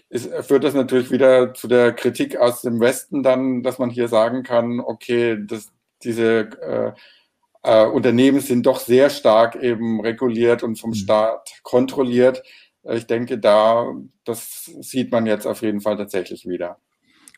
[0.10, 4.08] ist, führt das natürlich wieder zu der Kritik aus dem Westen dann, dass man hier
[4.08, 5.72] sagen kann, okay, das,
[6.04, 6.92] diese äh,
[7.64, 10.96] äh, Unternehmen sind doch sehr stark eben reguliert und vom mhm.
[10.96, 12.44] Staat kontrolliert.
[12.84, 13.92] Ich denke, da,
[14.24, 16.78] das sieht man jetzt auf jeden Fall tatsächlich wieder.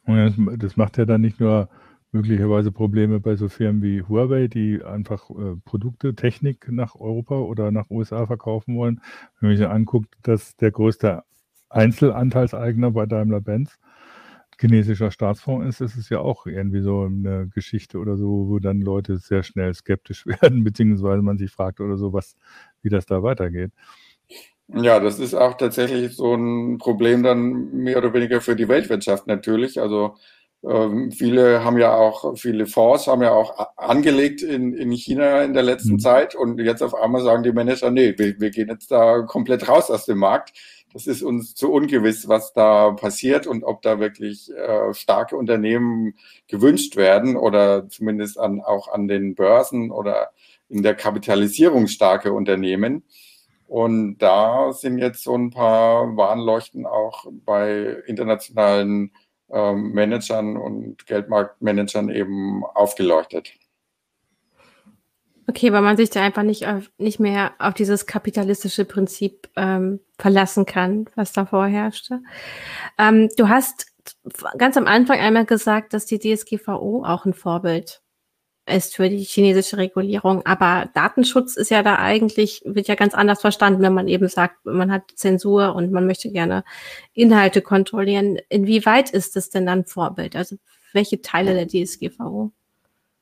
[0.05, 1.69] Und das macht ja dann nicht nur
[2.11, 7.71] möglicherweise Probleme bei so Firmen wie Huawei, die einfach äh, Produkte, Technik nach Europa oder
[7.71, 9.01] nach USA verkaufen wollen.
[9.39, 11.23] Wenn man sich anguckt, dass der größte
[11.69, 13.79] Einzelanteilseigner bei Daimler-Benz
[14.59, 18.81] chinesischer Staatsfonds ist, ist es ja auch irgendwie so eine Geschichte oder so, wo dann
[18.81, 22.35] Leute sehr schnell skeptisch werden, beziehungsweise man sich fragt oder so, was,
[22.81, 23.71] wie das da weitergeht.
[24.67, 29.27] Ja, das ist auch tatsächlich so ein Problem dann mehr oder weniger für die Weltwirtschaft
[29.27, 29.79] natürlich.
[29.79, 30.15] Also
[30.63, 35.53] ähm, viele haben ja auch, viele Fonds haben ja auch angelegt in, in China in
[35.53, 35.99] der letzten mhm.
[35.99, 39.67] Zeit und jetzt auf einmal sagen die Manager, nee, wir, wir gehen jetzt da komplett
[39.67, 40.53] raus aus dem Markt.
[40.93, 46.13] Das ist uns zu ungewiss, was da passiert und ob da wirklich äh, starke Unternehmen
[46.47, 50.29] gewünscht werden oder zumindest an, auch an den Börsen oder
[50.69, 53.03] in der Kapitalisierung starke Unternehmen.
[53.73, 59.11] Und da sind jetzt so ein paar Warnleuchten auch bei internationalen
[59.49, 63.51] ähm, Managern und Geldmarktmanagern eben aufgeleuchtet.
[65.47, 70.01] Okay, weil man sich da einfach nicht, auf, nicht mehr auf dieses kapitalistische Prinzip ähm,
[70.19, 72.21] verlassen kann, was da vorherrschte.
[72.99, 73.87] Ähm, du hast
[74.59, 78.02] ganz am Anfang einmal gesagt, dass die DSGVO auch ein Vorbild
[78.65, 80.45] ist für die chinesische Regulierung.
[80.45, 84.65] Aber Datenschutz ist ja da eigentlich, wird ja ganz anders verstanden, wenn man eben sagt,
[84.65, 86.63] man hat Zensur und man möchte gerne
[87.13, 88.39] Inhalte kontrollieren.
[88.49, 90.35] Inwieweit ist das denn dann Vorbild?
[90.35, 90.55] Also
[90.93, 92.51] welche Teile der DSGVO?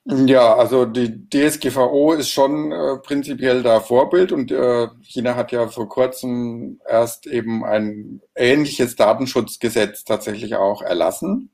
[0.05, 5.67] Ja, also die DSGVO ist schon äh, prinzipiell da Vorbild und äh, China hat ja
[5.67, 11.51] vor kurzem erst eben ein ähnliches Datenschutzgesetz tatsächlich auch erlassen.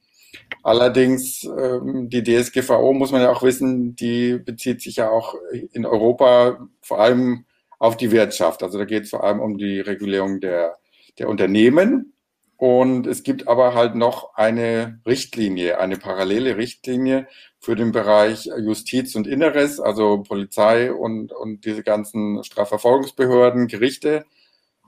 [0.64, 5.36] Allerdings, ähm, die DSGVO muss man ja auch wissen, die bezieht sich ja auch
[5.72, 7.46] in Europa vor allem
[7.80, 8.64] auf die Wirtschaft.
[8.64, 10.78] Also da geht es vor allem um die Regulierung der,
[11.20, 12.14] der Unternehmen.
[12.58, 17.28] Und es gibt aber halt noch eine Richtlinie, eine parallele Richtlinie
[17.60, 24.26] für den Bereich Justiz und Inneres, also Polizei und, und diese ganzen Strafverfolgungsbehörden, Gerichte.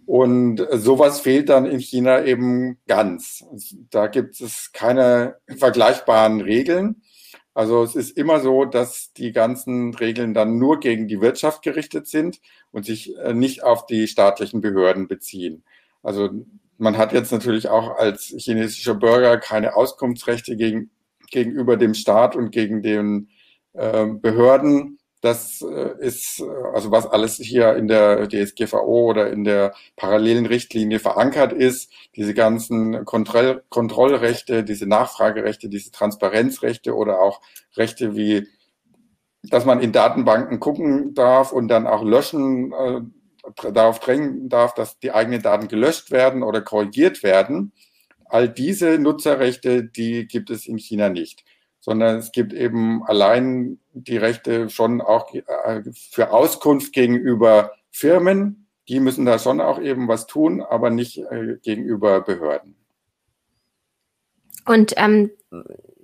[0.09, 3.45] Und sowas fehlt dann in China eben ganz.
[3.91, 7.03] Da gibt es keine vergleichbaren Regeln.
[7.53, 12.07] Also es ist immer so, dass die ganzen Regeln dann nur gegen die Wirtschaft gerichtet
[12.07, 12.41] sind
[12.71, 15.63] und sich äh, nicht auf die staatlichen Behörden beziehen.
[16.01, 16.31] Also
[16.79, 20.89] man hat jetzt natürlich auch als chinesischer Bürger keine Auskunftsrechte gegen,
[21.29, 23.29] gegenüber dem Staat und gegen den
[23.73, 24.97] äh, Behörden.
[25.21, 30.45] Das äh, ist, äh, also was alles hier in der DSGVO oder in der parallelen
[30.45, 37.41] Richtlinie verankert ist, diese ganzen Kontroll Kontrollrechte, diese Nachfragerechte, diese Transparenzrechte oder auch
[37.75, 38.47] Rechte wie,
[39.43, 43.01] dass man in Datenbanken gucken darf und dann auch löschen, äh,
[43.73, 47.73] darauf drängen darf, dass die eigenen Daten gelöscht werden oder korrigiert werden.
[48.25, 51.43] All diese Nutzerrechte, die gibt es in China nicht
[51.79, 58.67] sondern es gibt eben allein die Rechte schon auch äh, für Auskunft gegenüber Firmen.
[58.87, 62.75] Die müssen da schon auch eben was tun, aber nicht äh, gegenüber Behörden.
[64.65, 65.31] Und ähm,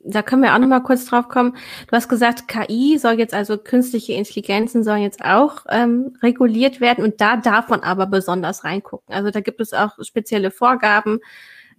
[0.06, 1.56] da können wir auch noch mal kurz drauf kommen.
[1.88, 7.04] Du hast gesagt, KI soll jetzt also künstliche Intelligenzen sollen jetzt auch ähm, reguliert werden
[7.04, 9.14] und da darf man aber besonders reingucken.
[9.14, 11.20] Also da gibt es auch spezielle Vorgaben,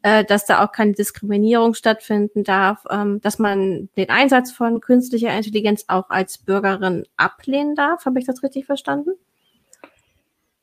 [0.03, 5.37] äh, dass da auch keine Diskriminierung stattfinden darf, ähm, dass man den Einsatz von künstlicher
[5.37, 8.05] Intelligenz auch als Bürgerin ablehnen darf.
[8.05, 9.11] Habe ich das richtig verstanden?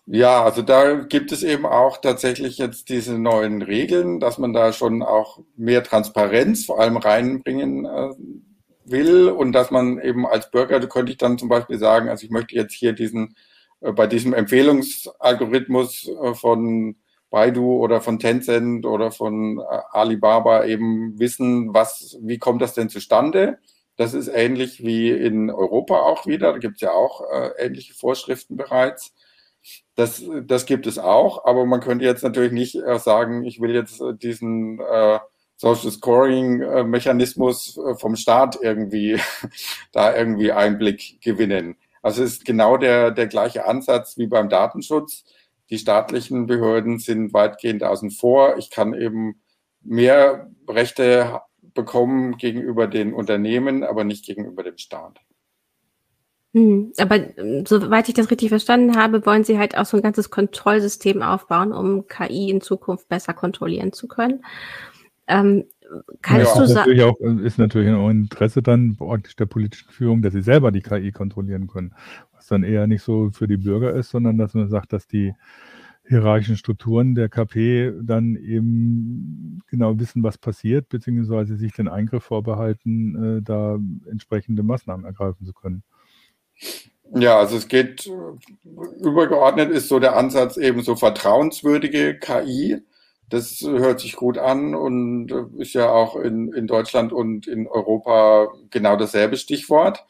[0.06, 4.74] Ja, also da gibt es eben auch tatsächlich jetzt diese neuen Regeln, dass man da
[4.74, 8.10] schon auch mehr Transparenz vor allem reinbringen äh,
[8.86, 12.26] will und dass man eben als Bürger, da könnte ich dann zum Beispiel sagen, also
[12.26, 13.36] ich möchte jetzt hier diesen,
[13.80, 16.98] äh, bei diesem Empfehlungsalgorithmus äh, von
[17.34, 22.90] Baidu oder von Tencent oder von äh, Alibaba eben wissen, was, wie kommt das denn
[22.90, 23.58] zustande?
[23.98, 26.52] Das ist ähnlich wie in Europa auch wieder.
[26.52, 29.16] Da gibt es ja auch äh, ähnliche Vorschriften bereits.
[29.96, 33.74] Das, das gibt es auch, aber man könnte jetzt natürlich nicht äh, sagen, ich will
[33.74, 35.18] jetzt äh, diesen äh,
[35.58, 39.20] Social Scoring-Mechanismus äh, vom Staat irgendwie
[39.92, 41.78] da irgendwie Einblick gewinnen.
[42.04, 45.24] Also es ist genau der, der gleiche Ansatz wie beim Datenschutz.
[45.70, 48.58] Die staatlichen Behörden sind weitgehend außen vor.
[48.58, 49.42] Ich kann eben
[49.82, 51.42] mehr Rechte
[51.74, 55.20] bekommen gegenüber den Unternehmen, aber nicht gegenüber dem Staat.
[56.54, 60.04] Hm, aber ähm, soweit ich das richtig verstanden habe, wollen Sie halt auch so ein
[60.04, 64.46] ganzes Kontrollsystem aufbauen, um KI in Zukunft besser kontrollieren zu können.
[65.28, 65.66] Ähm,
[66.22, 67.02] kannst ja, du sagen?
[67.02, 70.72] Auch, äh, ist natürlich in eurem Interesse dann praktisch der politischen Führung, dass sie selber
[70.72, 71.94] die KI kontrollieren können.
[72.34, 75.34] Was dann eher nicht so für die Bürger ist, sondern dass man sagt, dass die
[76.08, 83.38] hierarchischen Strukturen der KP dann eben genau wissen, was passiert, beziehungsweise sich den Eingriff vorbehalten,
[83.38, 83.80] äh, da
[84.10, 85.84] entsprechende Maßnahmen ergreifen zu können.
[87.16, 88.10] Ja, also es geht
[89.00, 92.82] übergeordnet ist so der Ansatz eben so vertrauenswürdige KI.
[93.34, 98.50] Das hört sich gut an und ist ja auch in, in Deutschland und in Europa
[98.70, 100.06] genau dasselbe Stichwort.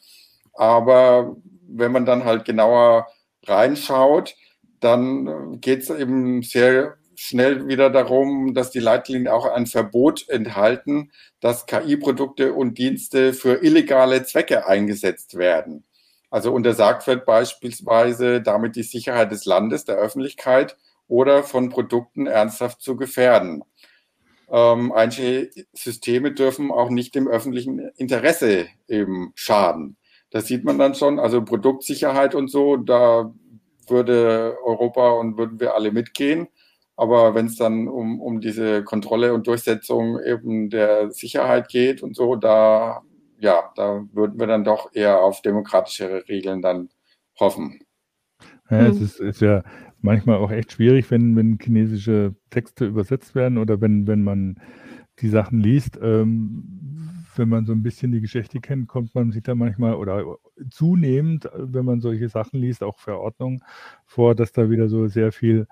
[0.51, 3.07] Aber wenn man dann halt genauer
[3.45, 4.35] reinschaut,
[4.81, 11.09] dann geht es eben sehr schnell wieder darum, dass die Leitlinien auch ein Verbot enthalten,
[11.39, 15.85] dass KI-Produkte und Dienste für illegale Zwecke eingesetzt werden.
[16.29, 20.75] Also untersagt wird beispielsweise damit die Sicherheit des Landes, der Öffentlichkeit
[21.13, 23.63] oder von Produkten ernsthaft zu gefährden.
[24.49, 29.97] Ähm, einige Systeme dürfen auch nicht dem öffentlichen Interesse eben schaden.
[30.31, 31.19] Das sieht man dann schon.
[31.19, 33.31] Also Produktsicherheit und so, da
[33.87, 36.47] würde Europa und würden wir alle mitgehen.
[36.95, 42.15] Aber wenn es dann um, um diese Kontrolle und Durchsetzung eben der Sicherheit geht und
[42.15, 43.03] so, da
[43.37, 46.89] ja, da würden wir dann doch eher auf demokratischere Regeln dann
[47.39, 47.81] hoffen.
[48.71, 49.03] Ja, es hm.
[49.03, 49.63] ist, ist, ja
[50.03, 54.59] manchmal auch echt schwierig, wenn, wenn chinesische Texte übersetzt werden oder wenn, wenn man
[55.19, 55.99] die Sachen liest.
[56.01, 60.37] Ähm, wenn man so ein bisschen die Geschichte kennt, kommt man sich da manchmal oder
[60.69, 63.63] zunehmend, wenn man solche Sachen liest, auch Verordnungen
[64.05, 65.67] vor, dass da wieder so sehr viel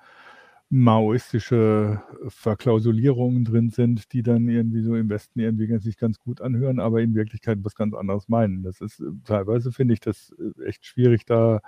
[0.73, 6.79] maoistische Verklausulierungen drin sind, die dann irgendwie so im Westen irgendwie sich ganz gut anhören,
[6.79, 8.63] aber in Wirklichkeit was ganz anderes meinen.
[8.63, 11.59] Das ist äh, teilweise finde ich das äh, echt schwierig, da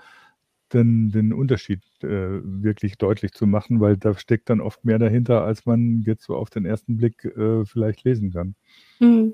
[0.73, 2.07] den, den Unterschied äh,
[2.43, 6.35] wirklich deutlich zu machen, weil da steckt dann oft mehr dahinter, als man jetzt so
[6.35, 8.55] auf den ersten Blick äh, vielleicht lesen kann.
[8.99, 9.33] Mhm.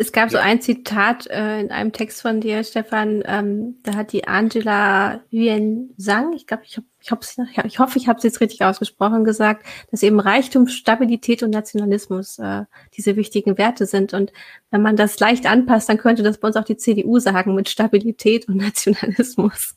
[0.00, 0.38] Es gab ja.
[0.38, 5.20] so ein Zitat äh, in einem Text von dir, Stefan, ähm, da hat die Angela
[5.30, 8.64] Huen Sang, ich glaube, ich, hab, ich, hab, ich hoffe, ich habe es jetzt richtig
[8.64, 14.14] ausgesprochen, gesagt, dass eben Reichtum, Stabilität und Nationalismus äh, diese wichtigen Werte sind.
[14.14, 14.32] Und
[14.70, 17.68] wenn man das leicht anpasst, dann könnte das bei uns auch die CDU sagen mit
[17.68, 19.76] Stabilität und Nationalismus.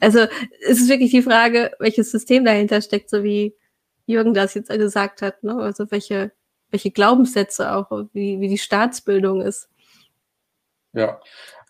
[0.00, 0.26] Also
[0.66, 3.54] es ist wirklich die Frage, welches System dahinter steckt, so wie
[4.06, 5.44] Jürgen das jetzt gesagt hat.
[5.44, 5.54] Ne?
[5.54, 6.32] Also welche
[6.72, 9.68] welche Glaubenssätze auch, wie, wie die Staatsbildung ist.
[10.94, 11.20] Ja,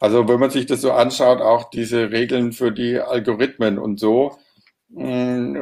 [0.01, 4.39] also wenn man sich das so anschaut, auch diese Regeln für die Algorithmen und so,
[4.89, 5.57] mm,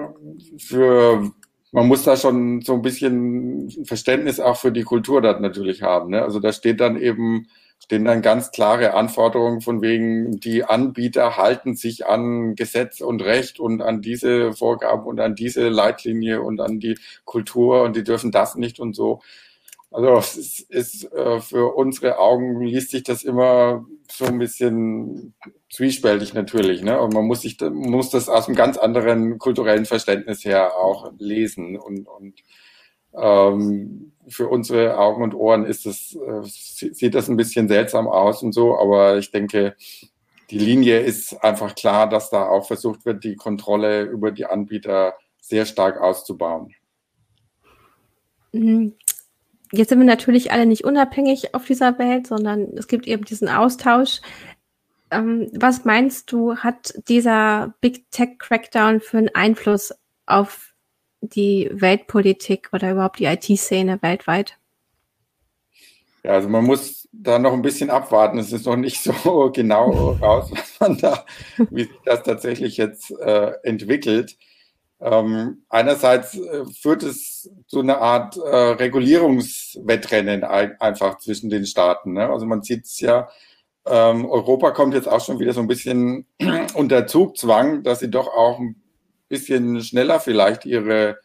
[0.59, 1.33] für
[1.73, 6.11] man muss da schon so ein bisschen Verständnis auch für die Kultur dann natürlich haben.
[6.11, 6.23] Ne?
[6.23, 7.47] Also da steht dann eben,
[7.79, 13.61] stehen dann ganz klare Anforderungen von wegen, die Anbieter halten sich an Gesetz und Recht
[13.61, 18.33] und an diese Vorgaben und an diese Leitlinie und an die Kultur und die dürfen
[18.33, 19.21] das nicht und so.
[19.93, 25.35] Also es ist, ist äh, für unsere Augen liest sich das immer so ein bisschen
[25.69, 26.83] zwiespältig natürlich.
[26.83, 27.01] Ne?
[27.01, 31.77] Und man muss sich muss das aus einem ganz anderen kulturellen Verständnis her auch lesen.
[31.77, 32.35] Und, und
[33.15, 38.45] ähm, für unsere Augen und Ohren ist das, äh, sieht das ein bisschen seltsam aus
[38.45, 39.75] und so, aber ich denke,
[40.51, 45.15] die Linie ist einfach klar, dass da auch versucht wird, die Kontrolle über die Anbieter
[45.41, 46.75] sehr stark auszubauen.
[48.53, 48.95] Mhm
[49.73, 53.49] jetzt sind wir natürlich alle nicht unabhängig auf dieser Welt, sondern es gibt eben diesen
[53.49, 54.21] Austausch.
[55.11, 59.93] Ähm, was meinst du, hat dieser Big Tech Crackdown für einen Einfluss
[60.27, 60.73] auf
[61.21, 64.57] die Weltpolitik oder überhaupt die IT-Szene weltweit?
[66.23, 68.39] Ja, also man muss da noch ein bisschen abwarten.
[68.39, 71.25] Es ist noch nicht so genau raus, was man da,
[71.71, 74.37] wie sich das tatsächlich jetzt äh, entwickelt.
[75.01, 82.13] Ähm, einerseits äh, führt es zu einer Art äh, Regulierungswettrennen ein, einfach zwischen den Staaten.
[82.13, 82.29] Ne?
[82.29, 83.29] Also man sieht es ja,
[83.87, 86.27] ähm, Europa kommt jetzt auch schon wieder so ein bisschen
[86.75, 88.77] unter Zugzwang, dass sie doch auch ein
[89.29, 91.19] bisschen schneller vielleicht ihre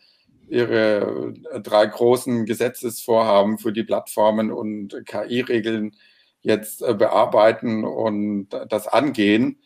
[0.48, 5.96] ihre drei großen Gesetzesvorhaben für die Plattformen und KI-Regeln
[6.42, 9.58] jetzt äh, bearbeiten und das angehen,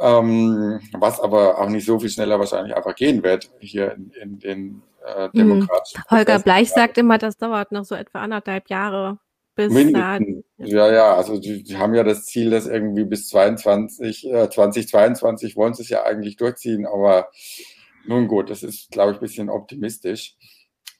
[0.00, 4.38] ähm, was aber auch nicht so viel schneller wahrscheinlich einfach gehen wird hier in, in
[4.38, 5.30] den äh, mhm.
[5.32, 6.02] demokratischen.
[6.08, 6.18] Hm.
[6.18, 9.18] Holger Bleich sagt immer, das dauert noch so etwa anderthalb Jahre.
[9.56, 10.44] Bis Mindestens.
[10.58, 15.56] Ja, ja, also die, die, haben ja das Ziel, dass irgendwie bis 22, äh, 2022
[15.56, 17.28] wollen sie es ja eigentlich durchziehen, aber
[18.06, 20.36] nun gut, das ist, glaube ich, ein bisschen optimistisch.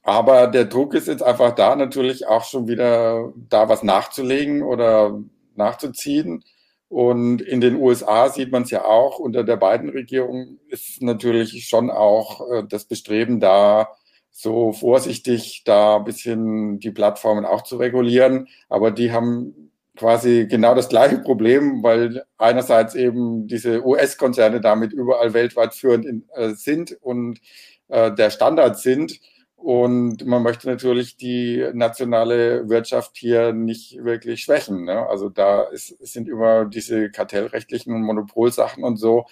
[0.03, 5.19] Aber der Druck ist jetzt einfach da, natürlich auch schon wieder da was nachzulegen oder
[5.55, 6.43] nachzuziehen.
[6.91, 11.69] Und in den USA sieht man es ja auch, unter der beiden Regierung ist natürlich
[11.69, 13.91] schon auch äh, das Bestreben da,
[14.33, 18.49] so vorsichtig da ein bisschen die Plattformen auch zu regulieren.
[18.69, 25.33] Aber die haben quasi genau das gleiche Problem, weil einerseits eben diese US-Konzerne damit überall
[25.33, 27.41] weltweit führend in, äh, sind und
[27.87, 29.21] äh, der Standard sind.
[29.63, 34.85] Und man möchte natürlich die nationale Wirtschaft hier nicht wirklich schwächen.
[34.85, 35.07] Ne?
[35.07, 39.27] Also da ist, sind immer diese kartellrechtlichen Monopolsachen und so.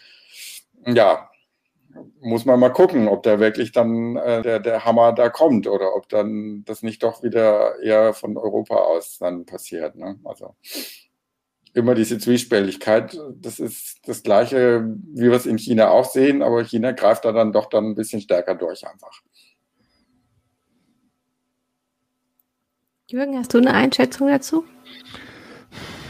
[0.87, 1.31] Ja,
[2.21, 5.95] muss man mal gucken, ob da wirklich dann äh, der, der Hammer da kommt oder
[5.97, 9.97] ob dann das nicht doch wieder eher von Europa aus dann passiert.
[9.97, 10.19] Ne?
[10.25, 10.55] Also
[11.73, 16.65] immer diese Zwiespältigkeit, das ist das Gleiche, wie wir es in China auch sehen, aber
[16.65, 19.23] China greift da dann doch dann ein bisschen stärker durch einfach.
[23.11, 24.65] Jürgen, hast du eine Einschätzung dazu?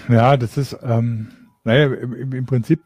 [0.08, 1.28] Ja, das ist, ähm,
[1.62, 2.80] naja, im, im Prinzip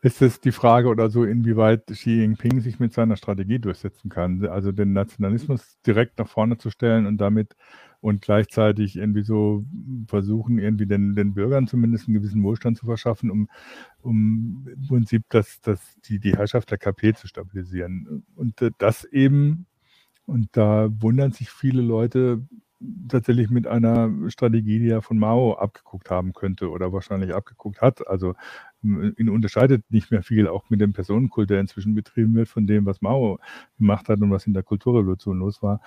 [0.00, 4.44] ist es die Frage oder so, inwieweit Xi Jinping sich mit seiner Strategie durchsetzen kann.
[4.46, 7.54] Also den Nationalismus direkt nach vorne zu stellen und damit
[8.00, 9.64] und gleichzeitig irgendwie so
[10.08, 13.48] versuchen, irgendwie den, den Bürgern zumindest einen gewissen Wohlstand zu verschaffen, um,
[14.00, 18.24] um im Prinzip das, das, die, die Herrschaft der KP zu stabilisieren.
[18.34, 19.66] Und das eben,
[20.26, 22.42] und da wundern sich viele Leute,
[23.08, 28.06] tatsächlich mit einer Strategie, die er von Mao abgeguckt haben könnte oder wahrscheinlich abgeguckt hat.
[28.08, 28.34] Also
[28.82, 32.84] ihn unterscheidet nicht mehr viel, auch mit dem Personenkult, der inzwischen betrieben wird, von dem,
[32.86, 33.38] was Mao
[33.78, 35.80] gemacht hat und was in der Kulturrevolution los war.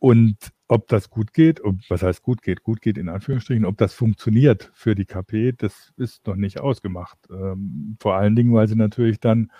[0.00, 0.36] Und
[0.68, 3.94] ob das gut geht, ob, was heißt gut geht, gut geht in Anführungsstrichen, ob das
[3.94, 7.18] funktioniert für die KP, das ist noch nicht ausgemacht.
[7.30, 9.50] Ähm, vor allen Dingen, weil sie natürlich dann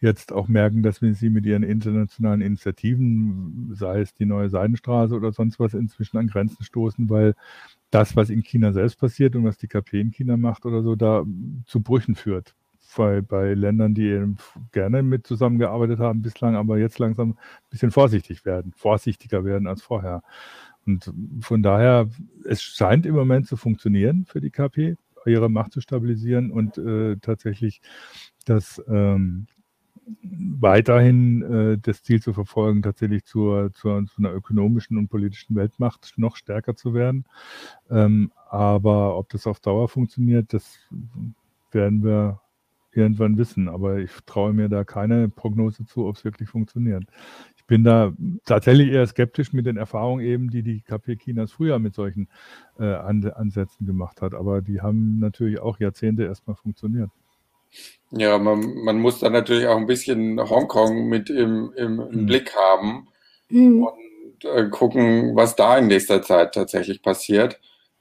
[0.00, 5.14] jetzt auch merken, dass wenn sie mit ihren internationalen Initiativen, sei es die neue Seidenstraße
[5.14, 7.34] oder sonst was, inzwischen an Grenzen stoßen, weil
[7.90, 10.94] das, was in China selbst passiert und was die KP in China macht oder so,
[10.94, 11.24] da
[11.66, 12.54] zu Brüchen führt
[12.96, 14.36] bei, bei Ländern, die eben
[14.72, 17.36] gerne mit zusammengearbeitet haben bislang, aber jetzt langsam ein
[17.70, 20.22] bisschen vorsichtig werden, vorsichtiger werden als vorher.
[20.86, 22.08] Und von daher,
[22.44, 27.16] es scheint im Moment zu funktionieren für die KP, ihre Macht zu stabilisieren und äh,
[27.16, 27.82] tatsächlich
[28.46, 29.46] das ähm,
[30.22, 36.14] weiterhin äh, das Ziel zu verfolgen, tatsächlich zur, zur, zu einer ökonomischen und politischen Weltmacht
[36.16, 37.24] noch stärker zu werden.
[37.90, 40.78] Ähm, aber ob das auf Dauer funktioniert, das
[41.70, 42.40] werden wir
[42.92, 43.68] irgendwann wissen.
[43.68, 47.04] Aber ich traue mir da keine Prognose zu, ob es wirklich funktioniert.
[47.56, 48.12] Ich bin da
[48.44, 52.28] tatsächlich eher skeptisch mit den Erfahrungen eben, die die KP Chinas früher mit solchen
[52.78, 54.34] äh, Ansätzen gemacht hat.
[54.34, 57.10] Aber die haben natürlich auch Jahrzehnte erstmal funktioniert.
[58.10, 62.26] Ja, man, man muss da natürlich auch ein bisschen Hongkong mit im, im, im mhm.
[62.26, 63.06] Blick haben
[63.48, 63.84] mhm.
[63.84, 67.60] und äh, gucken, was da in nächster Zeit tatsächlich passiert.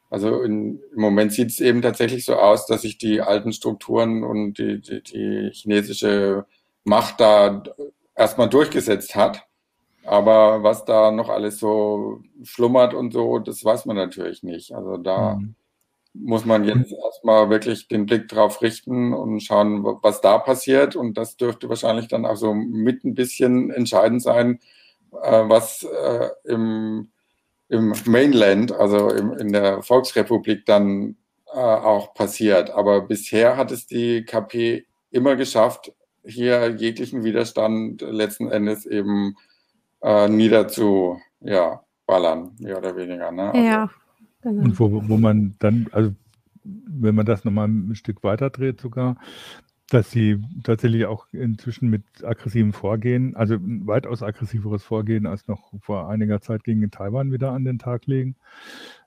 [0.10, 4.24] Also in, im Moment sieht es eben tatsächlich so aus, dass sich die alten Strukturen
[4.24, 6.46] und die, die, die chinesische
[6.84, 7.64] Macht da
[8.16, 9.46] erstmal durchgesetzt hat.
[10.04, 14.72] Aber was da noch alles so schlummert und so, das weiß man natürlich nicht.
[14.74, 15.54] Also da mhm.
[16.14, 20.96] muss man jetzt erstmal wirklich den Blick drauf richten und schauen, was da passiert.
[20.96, 24.60] Und das dürfte wahrscheinlich dann auch so mit ein bisschen entscheidend sein,
[25.22, 27.12] äh, was äh, im
[27.70, 31.16] im Mainland, also im, in der Volksrepublik dann
[31.54, 32.72] äh, auch passiert.
[32.72, 35.94] Aber bisher hat es die KP immer geschafft,
[36.24, 39.36] hier jeglichen Widerstand letzten Endes eben
[40.02, 43.32] äh, niederzu, ja, ballern, mehr oder weniger.
[43.32, 43.54] Ne?
[43.54, 43.90] Also, ja,
[44.42, 44.64] genau.
[44.64, 46.14] Und wo, wo man dann, also
[46.64, 49.18] wenn man das nochmal ein Stück weiter dreht sogar,
[49.90, 55.74] dass sie tatsächlich auch inzwischen mit aggressivem Vorgehen, also ein weitaus aggressiveres Vorgehen als noch
[55.82, 58.36] vor einiger Zeit gegen Taiwan wieder an den Tag legen.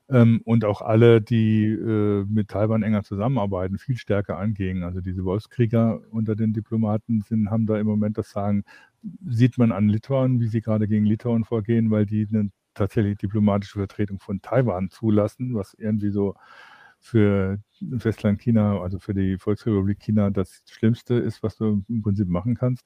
[0.09, 4.83] Ähm, und auch alle, die äh, mit Taiwan enger zusammenarbeiten, viel stärker angehen.
[4.83, 8.65] Also diese Wolfskrieger unter den Diplomaten sind, haben da im Moment das Sagen,
[9.25, 13.79] sieht man an Litauen, wie sie gerade gegen Litauen vorgehen, weil die eine tatsächlich diplomatische
[13.79, 16.35] Vertretung von Taiwan zulassen, was irgendwie so
[17.03, 17.59] für
[17.97, 22.55] Festland China, also für die Volksrepublik China, das Schlimmste ist, was du im Prinzip machen
[22.55, 22.85] kannst.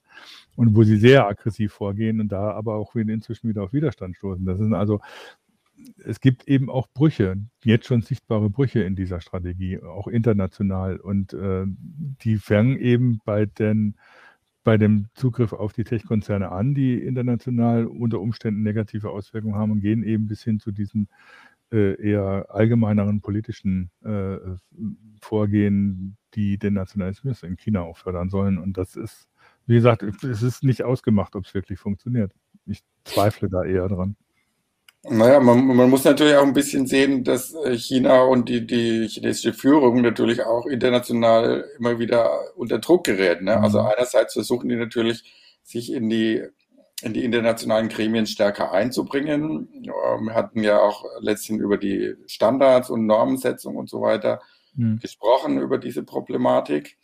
[0.56, 4.44] Und wo sie sehr aggressiv vorgehen und da aber auch inzwischen wieder auf Widerstand stoßen.
[4.44, 5.02] Das sind also,
[6.04, 10.98] es gibt eben auch Brüche, jetzt schon sichtbare Brüche in dieser Strategie, auch international.
[10.98, 13.98] Und äh, die fangen eben bei den
[14.64, 19.80] bei dem Zugriff auf die Tech-Konzerne an, die international unter Umständen negative Auswirkungen haben und
[19.80, 21.08] gehen eben bis hin zu diesen
[21.76, 24.38] eher allgemeineren politischen äh,
[25.22, 28.58] Vorgehen, die den Nationalismus in China auch fördern sollen.
[28.58, 29.28] Und das ist,
[29.66, 32.32] wie gesagt, es ist nicht ausgemacht, ob es wirklich funktioniert.
[32.66, 34.16] Ich zweifle da eher dran.
[35.10, 39.08] Naja, man, man muss natürlich auch ein bisschen sehen, dass äh, China und die, die
[39.08, 43.42] chinesische Führung natürlich auch international immer wieder unter Druck gerät.
[43.42, 43.58] Ne?
[43.58, 43.88] Also mhm.
[43.88, 45.24] einerseits versuchen die natürlich,
[45.64, 46.44] sich in die
[47.04, 49.68] in die internationalen Gremien stärker einzubringen.
[49.84, 54.42] Wir hatten ja auch letztens über die Standards und Normensetzung und so weiter
[54.76, 55.00] mhm.
[55.00, 56.98] gesprochen, über diese Problematik.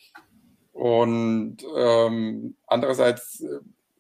[0.72, 3.44] Und ähm, andererseits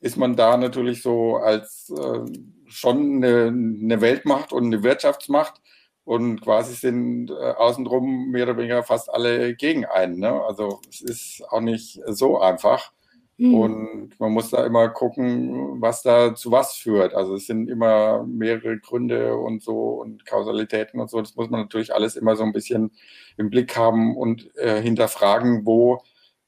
[0.03, 2.25] ist man da natürlich so als äh,
[2.65, 5.61] schon eine, eine, Weltmacht und eine Wirtschaftsmacht
[6.03, 10.19] und quasi sind äh, außenrum mehr oder weniger fast alle gegen einen.
[10.19, 10.43] Ne?
[10.43, 12.91] Also es ist auch nicht so einfach.
[13.37, 13.53] Mhm.
[13.55, 17.13] Und man muss da immer gucken, was da zu was führt.
[17.13, 21.19] Also es sind immer mehrere Gründe und so und Kausalitäten und so.
[21.19, 22.91] Das muss man natürlich alles immer so ein bisschen
[23.37, 26.03] im Blick haben und äh, hinterfragen, wo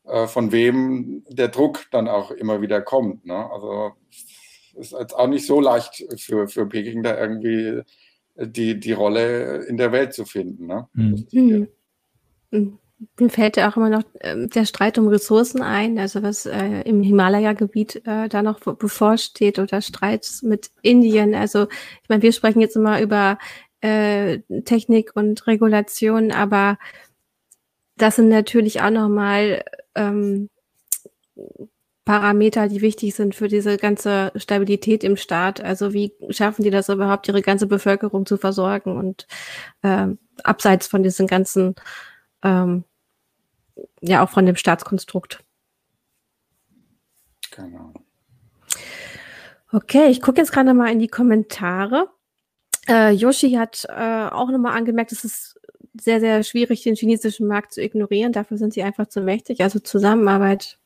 [0.05, 3.25] äh, von wem der Druck dann auch immer wieder kommt.
[3.25, 3.51] Ne?
[3.51, 3.93] Also
[4.77, 7.81] es ist jetzt auch nicht so leicht für, für Peking da irgendwie
[8.38, 10.67] die, die Rolle in der Welt zu finden.
[10.67, 10.88] Ne?
[10.93, 11.27] Mhm.
[12.51, 12.79] Mhm.
[13.19, 16.81] Mir fällt ja auch immer noch äh, der Streit um Ressourcen ein, also was äh,
[16.81, 21.35] im Himalaya-Gebiet äh, da noch bevorsteht oder Streits mit Indien.
[21.35, 21.67] Also
[22.03, 23.37] ich meine, wir sprechen jetzt immer über
[23.81, 26.77] äh, Technik und Regulation, aber
[27.97, 29.63] das sind natürlich auch nochmal
[29.95, 30.49] ähm,
[32.05, 35.59] Parameter, die wichtig sind für diese ganze Stabilität im Staat.
[35.59, 39.27] Also wie schaffen die das überhaupt, ihre ganze Bevölkerung zu versorgen und
[39.81, 40.07] äh,
[40.43, 41.75] abseits von diesen ganzen
[42.45, 42.83] ähm,
[44.01, 45.43] ja auch von dem Staatskonstrukt.
[47.51, 47.93] Genau.
[49.71, 52.09] Okay, ich gucke jetzt gerade mal in die Kommentare.
[52.87, 55.59] Äh, Yoshi hat äh, auch nochmal angemerkt, es ist
[55.99, 58.31] sehr, sehr schwierig, den chinesischen Markt zu ignorieren.
[58.31, 59.61] Dafür sind sie einfach zu mächtig.
[59.61, 60.77] Also Zusammenarbeit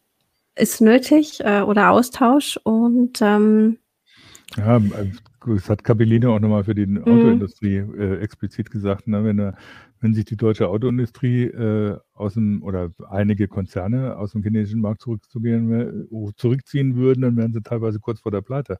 [0.55, 2.57] ist nötig äh, oder Austausch.
[2.63, 3.79] Und ähm,
[4.57, 5.11] ja, äh,
[5.45, 6.99] das hat Capellino auch nochmal für die mhm.
[6.99, 9.07] Autoindustrie äh, explizit gesagt.
[9.07, 9.23] Ne?
[9.23, 9.57] Wenn er
[10.01, 15.01] wenn sich die deutsche Autoindustrie äh, aus dem oder einige Konzerne aus dem chinesischen Markt
[15.01, 18.79] zurückzugehen, äh, zurückziehen würden, dann wären sie teilweise kurz vor der Pleite.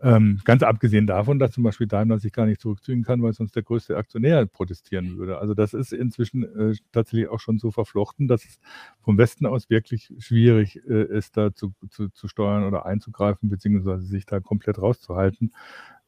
[0.00, 3.56] Ähm, ganz abgesehen davon, dass zum Beispiel Daimler sich gar nicht zurückziehen kann, weil sonst
[3.56, 5.38] der größte Aktionär protestieren würde.
[5.38, 8.58] Also das ist inzwischen äh, tatsächlich auch schon so verflochten, dass es
[9.00, 14.04] vom Westen aus wirklich schwierig äh, ist, da zu, zu, zu steuern oder einzugreifen, beziehungsweise
[14.04, 15.52] sich da komplett rauszuhalten.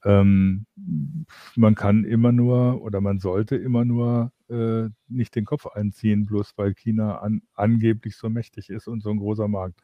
[0.06, 0.66] Ähm,
[1.56, 6.52] man kann immer nur oder man sollte immer nur äh, nicht den Kopf einziehen, bloß
[6.56, 9.80] weil China an, angeblich so mächtig ist und so ein großer Markt.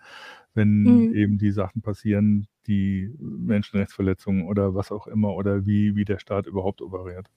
[0.55, 1.15] Wenn mhm.
[1.15, 6.47] eben die Sachen passieren, die Menschenrechtsverletzungen oder was auch immer oder wie, wie der Staat
[6.47, 7.29] überhaupt operiert.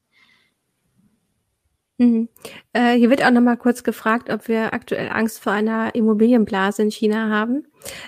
[1.98, 2.28] Mhm.
[2.74, 6.82] Äh, hier wird auch noch mal kurz gefragt, ob wir aktuell Angst vor einer Immobilienblase
[6.82, 7.68] in China haben.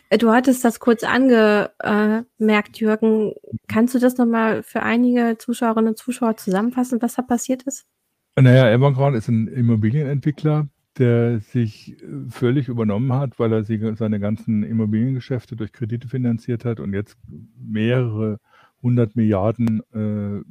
[0.10, 3.34] Äh, du hattest das kurz angemerkt, Jürgen.
[3.68, 7.86] Kannst du das noch mal für einige Zuschauerinnen und Zuschauer zusammenfassen, was da passiert ist?
[8.36, 10.68] Naja, Evergrande ist ein Immobilienentwickler,
[10.98, 11.96] der sich
[12.30, 17.18] völlig übernommen hat, weil er seine ganzen Immobiliengeschäfte durch Kredite finanziert hat und jetzt
[17.58, 18.40] mehrere
[18.82, 20.44] hundert Milliarden äh,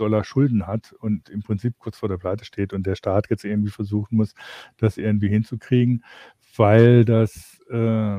[0.00, 3.44] Dollar Schulden hat und im Prinzip kurz vor der Pleite steht und der Staat jetzt
[3.44, 4.34] irgendwie versuchen muss,
[4.76, 6.04] das irgendwie hinzukriegen,
[6.56, 8.18] weil das äh,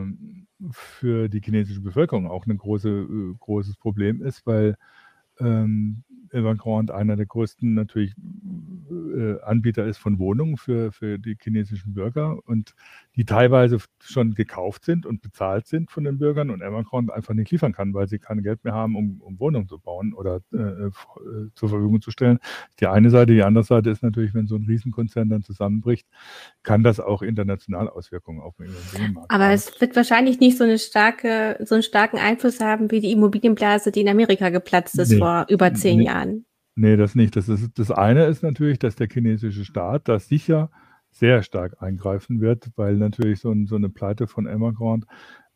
[0.71, 4.75] für die chinesische Bevölkerung auch ein große, äh, großes Problem ist, weil
[5.39, 6.03] ähm,
[6.33, 8.13] Evergrande einer der größten natürlich
[8.89, 12.75] äh, Anbieter ist von Wohnungen für, für die chinesischen Bürger und
[13.15, 17.51] die teilweise schon gekauft sind und bezahlt sind von den Bürgern und Evergrande einfach nicht
[17.51, 20.57] liefern kann, weil sie kein Geld mehr haben, um, um Wohnungen zu bauen oder äh,
[20.57, 20.91] äh,
[21.55, 22.39] zur Verfügung zu stellen.
[22.79, 26.07] Die eine Seite, die andere Seite ist natürlich, wenn so ein Riesenkonzern dann zusammenbricht,
[26.63, 29.41] kann das auch international Auswirkungen auf den Immobilienmarkt haben.
[29.41, 33.11] Aber es wird wahrscheinlich nicht so eine starke, so einen starken Einfluss haben wie die
[33.11, 35.17] Immobilienblase, die in Amerika geplatzt ist nee.
[35.17, 36.05] vor über zehn nee.
[36.05, 36.18] Jahren.
[36.75, 37.35] Nee, das nicht.
[37.35, 40.71] Das, ist, das eine ist natürlich, dass der chinesische Staat da sicher
[41.11, 45.07] sehr stark eingreifen wird, weil natürlich so, ein, so eine Pleite von Evergrande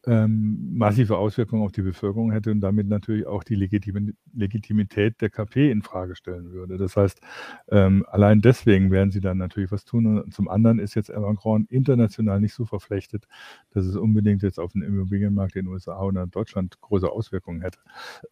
[0.05, 5.29] ähm, massive Auswirkungen auf die Bevölkerung hätte und damit natürlich auch die Legitim Legitimität der
[5.29, 6.77] KP in Frage stellen würde.
[6.77, 7.21] Das heißt,
[7.69, 10.19] ähm, allein deswegen werden sie dann natürlich was tun.
[10.19, 13.27] Und zum anderen ist jetzt Evergrande international nicht so verflechtet,
[13.71, 17.61] dass es unbedingt jetzt auf den Immobilienmarkt in den USA oder in Deutschland große Auswirkungen
[17.61, 17.79] hätte.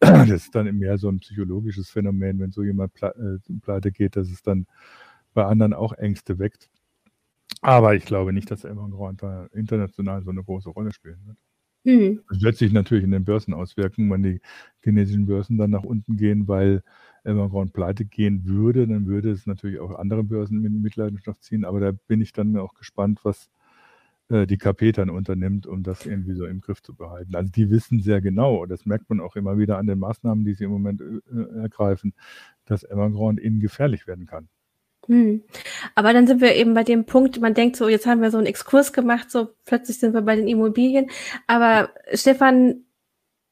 [0.00, 4.30] Das ist dann mehr so ein psychologisches Phänomen, wenn so jemand äh, pleite geht, dass
[4.30, 4.66] es dann
[5.34, 6.68] bei anderen auch Ängste weckt.
[7.62, 11.38] Aber ich glaube nicht, dass Evergrande da international so eine große Rolle spielen wird.
[11.84, 12.22] Mhm.
[12.28, 14.40] Das wird sich natürlich in den Börsen auswirken, wenn die
[14.82, 16.82] chinesischen Börsen dann nach unten gehen, weil
[17.24, 21.64] Evergrande pleite gehen würde, dann würde es natürlich auch andere Börsen mit Mitleidenschaft ziehen.
[21.64, 23.50] Aber da bin ich dann auch gespannt, was
[24.30, 27.34] äh, die KP dann unternimmt, um das irgendwie so im Griff zu behalten.
[27.36, 30.54] Also die wissen sehr genau, das merkt man auch immer wieder an den Maßnahmen, die
[30.54, 32.14] sie im Moment äh, ergreifen,
[32.66, 34.48] dass Evergrande ihnen gefährlich werden kann.
[35.08, 35.42] Hm.
[35.94, 38.38] Aber dann sind wir eben bei dem Punkt, man denkt so, jetzt haben wir so
[38.38, 41.10] einen Exkurs gemacht, so plötzlich sind wir bei den Immobilien.
[41.46, 42.84] Aber Stefan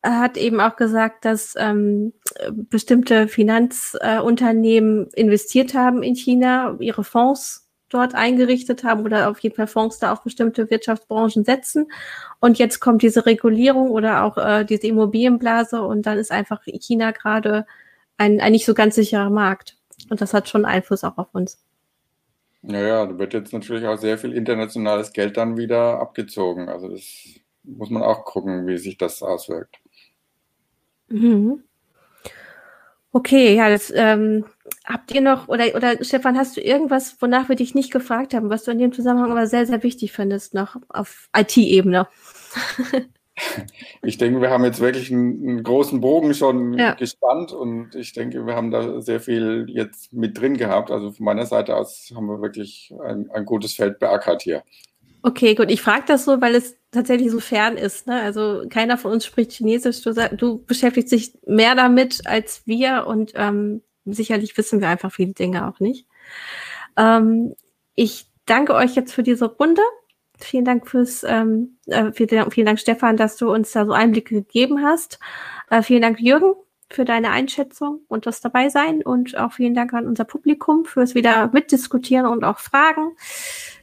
[0.02, 2.12] hat eben auch gesagt, dass ähm,
[2.50, 9.56] bestimmte Finanzunternehmen äh, investiert haben in China, ihre Fonds dort eingerichtet haben oder auf jeden
[9.56, 11.90] Fall Fonds da auf bestimmte Wirtschaftsbranchen setzen.
[12.38, 17.10] Und jetzt kommt diese Regulierung oder auch äh, diese Immobilienblase und dann ist einfach China
[17.10, 17.66] gerade
[18.16, 19.79] ein, ein nicht so ganz sicherer Markt.
[20.10, 21.64] Und das hat schon Einfluss auch auf uns.
[22.62, 26.68] Naja, da wird jetzt natürlich auch sehr viel internationales Geld dann wieder abgezogen.
[26.68, 27.02] Also das
[27.62, 29.78] muss man auch gucken, wie sich das auswirkt.
[31.08, 31.62] Mhm.
[33.12, 34.44] Okay, ja, das ähm,
[34.84, 38.50] habt ihr noch, oder, oder Stefan, hast du irgendwas, wonach wir dich nicht gefragt haben,
[38.50, 42.06] was du in dem Zusammenhang aber sehr, sehr wichtig findest, noch auf IT-Ebene?
[44.02, 46.94] ich denke, wir haben jetzt wirklich einen, einen großen Bogen schon ja.
[46.94, 50.90] gespannt und ich denke, wir haben da sehr viel jetzt mit drin gehabt.
[50.90, 54.62] Also von meiner Seite aus haben wir wirklich ein, ein gutes Feld beackert hier.
[55.22, 55.70] Okay, gut.
[55.70, 58.06] Ich frage das so, weil es tatsächlich so fern ist.
[58.06, 58.20] Ne?
[58.20, 60.02] Also keiner von uns spricht Chinesisch.
[60.02, 65.34] Du, du beschäftigst dich mehr damit als wir und ähm, sicherlich wissen wir einfach viele
[65.34, 66.06] Dinge auch nicht.
[66.96, 67.54] Ähm,
[67.94, 69.82] ich danke euch jetzt für diese Runde.
[70.44, 73.92] Vielen Dank fürs, ähm, äh, vielen, Dank, vielen Dank, Stefan, dass du uns da so
[73.92, 75.18] Einblicke gegeben hast.
[75.70, 76.54] Äh, vielen Dank, Jürgen,
[76.90, 81.14] für deine Einschätzung und das dabei sein und auch vielen Dank an unser Publikum fürs
[81.14, 83.12] wieder mitdiskutieren und auch Fragen.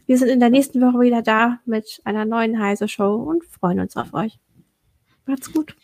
[0.05, 3.79] Wir sind in der nächsten Woche wieder da mit einer neuen Heise Show und freuen
[3.79, 4.39] uns auf euch.
[5.25, 5.75] Macht's gut.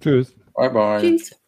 [0.00, 0.34] Tschüss.
[0.54, 1.00] Bye bye.
[1.00, 1.47] Tschüss.